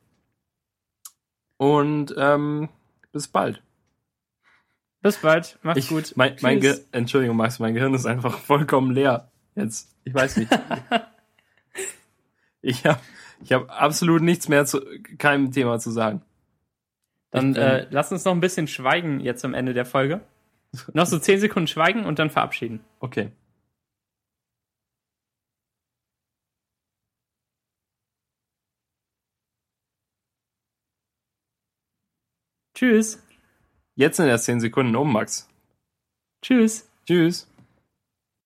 Und 1.58 2.14
ähm, 2.18 2.70
bis 3.12 3.28
bald. 3.28 3.62
Bis 5.02 5.18
bald. 5.18 5.58
Macht's 5.64 5.80
ich, 5.80 5.90
gut. 5.90 6.14
Mein, 6.16 6.36
mein 6.42 6.62
Entschuldigung, 6.92 7.36
Max, 7.36 7.60
mein 7.60 7.74
Gehirn 7.74 7.94
ist 7.94 8.06
einfach 8.06 8.38
vollkommen 8.38 8.92
leer. 8.92 9.30
Jetzt, 9.56 9.96
ich 10.04 10.14
weiß 10.14 10.38
nicht. 10.38 10.52
ich 12.62 12.86
habe 12.86 13.00
ich 13.42 13.54
hab 13.54 13.70
absolut 13.70 14.22
nichts 14.22 14.48
mehr 14.50 14.66
zu 14.66 14.82
keinem 15.18 15.52
Thema 15.52 15.80
zu 15.80 15.92
sagen. 15.92 16.22
Dann 17.32 17.56
äh, 17.56 17.88
lass 17.92 18.12
uns 18.12 18.26
noch 18.26 18.34
ein 18.34 18.40
bisschen 18.40 18.68
schweigen 18.68 19.20
jetzt 19.20 19.46
am 19.46 19.54
Ende 19.54 19.74
der 19.74 19.86
Folge. 19.86 20.22
Noch 20.94 21.06
so 21.06 21.20
zehn 21.20 21.40
Sekunden 21.40 21.68
schweigen 21.68 22.06
und 22.06 22.20
dann 22.20 22.30
verabschieden. 22.30 22.82
Okay. 23.00 23.32
Tschüss. 32.80 33.22
Jetzt 33.96 34.16
sind 34.16 34.28
erst 34.28 34.46
10 34.46 34.62
Sekunden 34.62 34.96
um, 34.96 35.12
Max. 35.12 35.50
Tschüss. 36.42 36.90
Tschüss. 37.06 37.49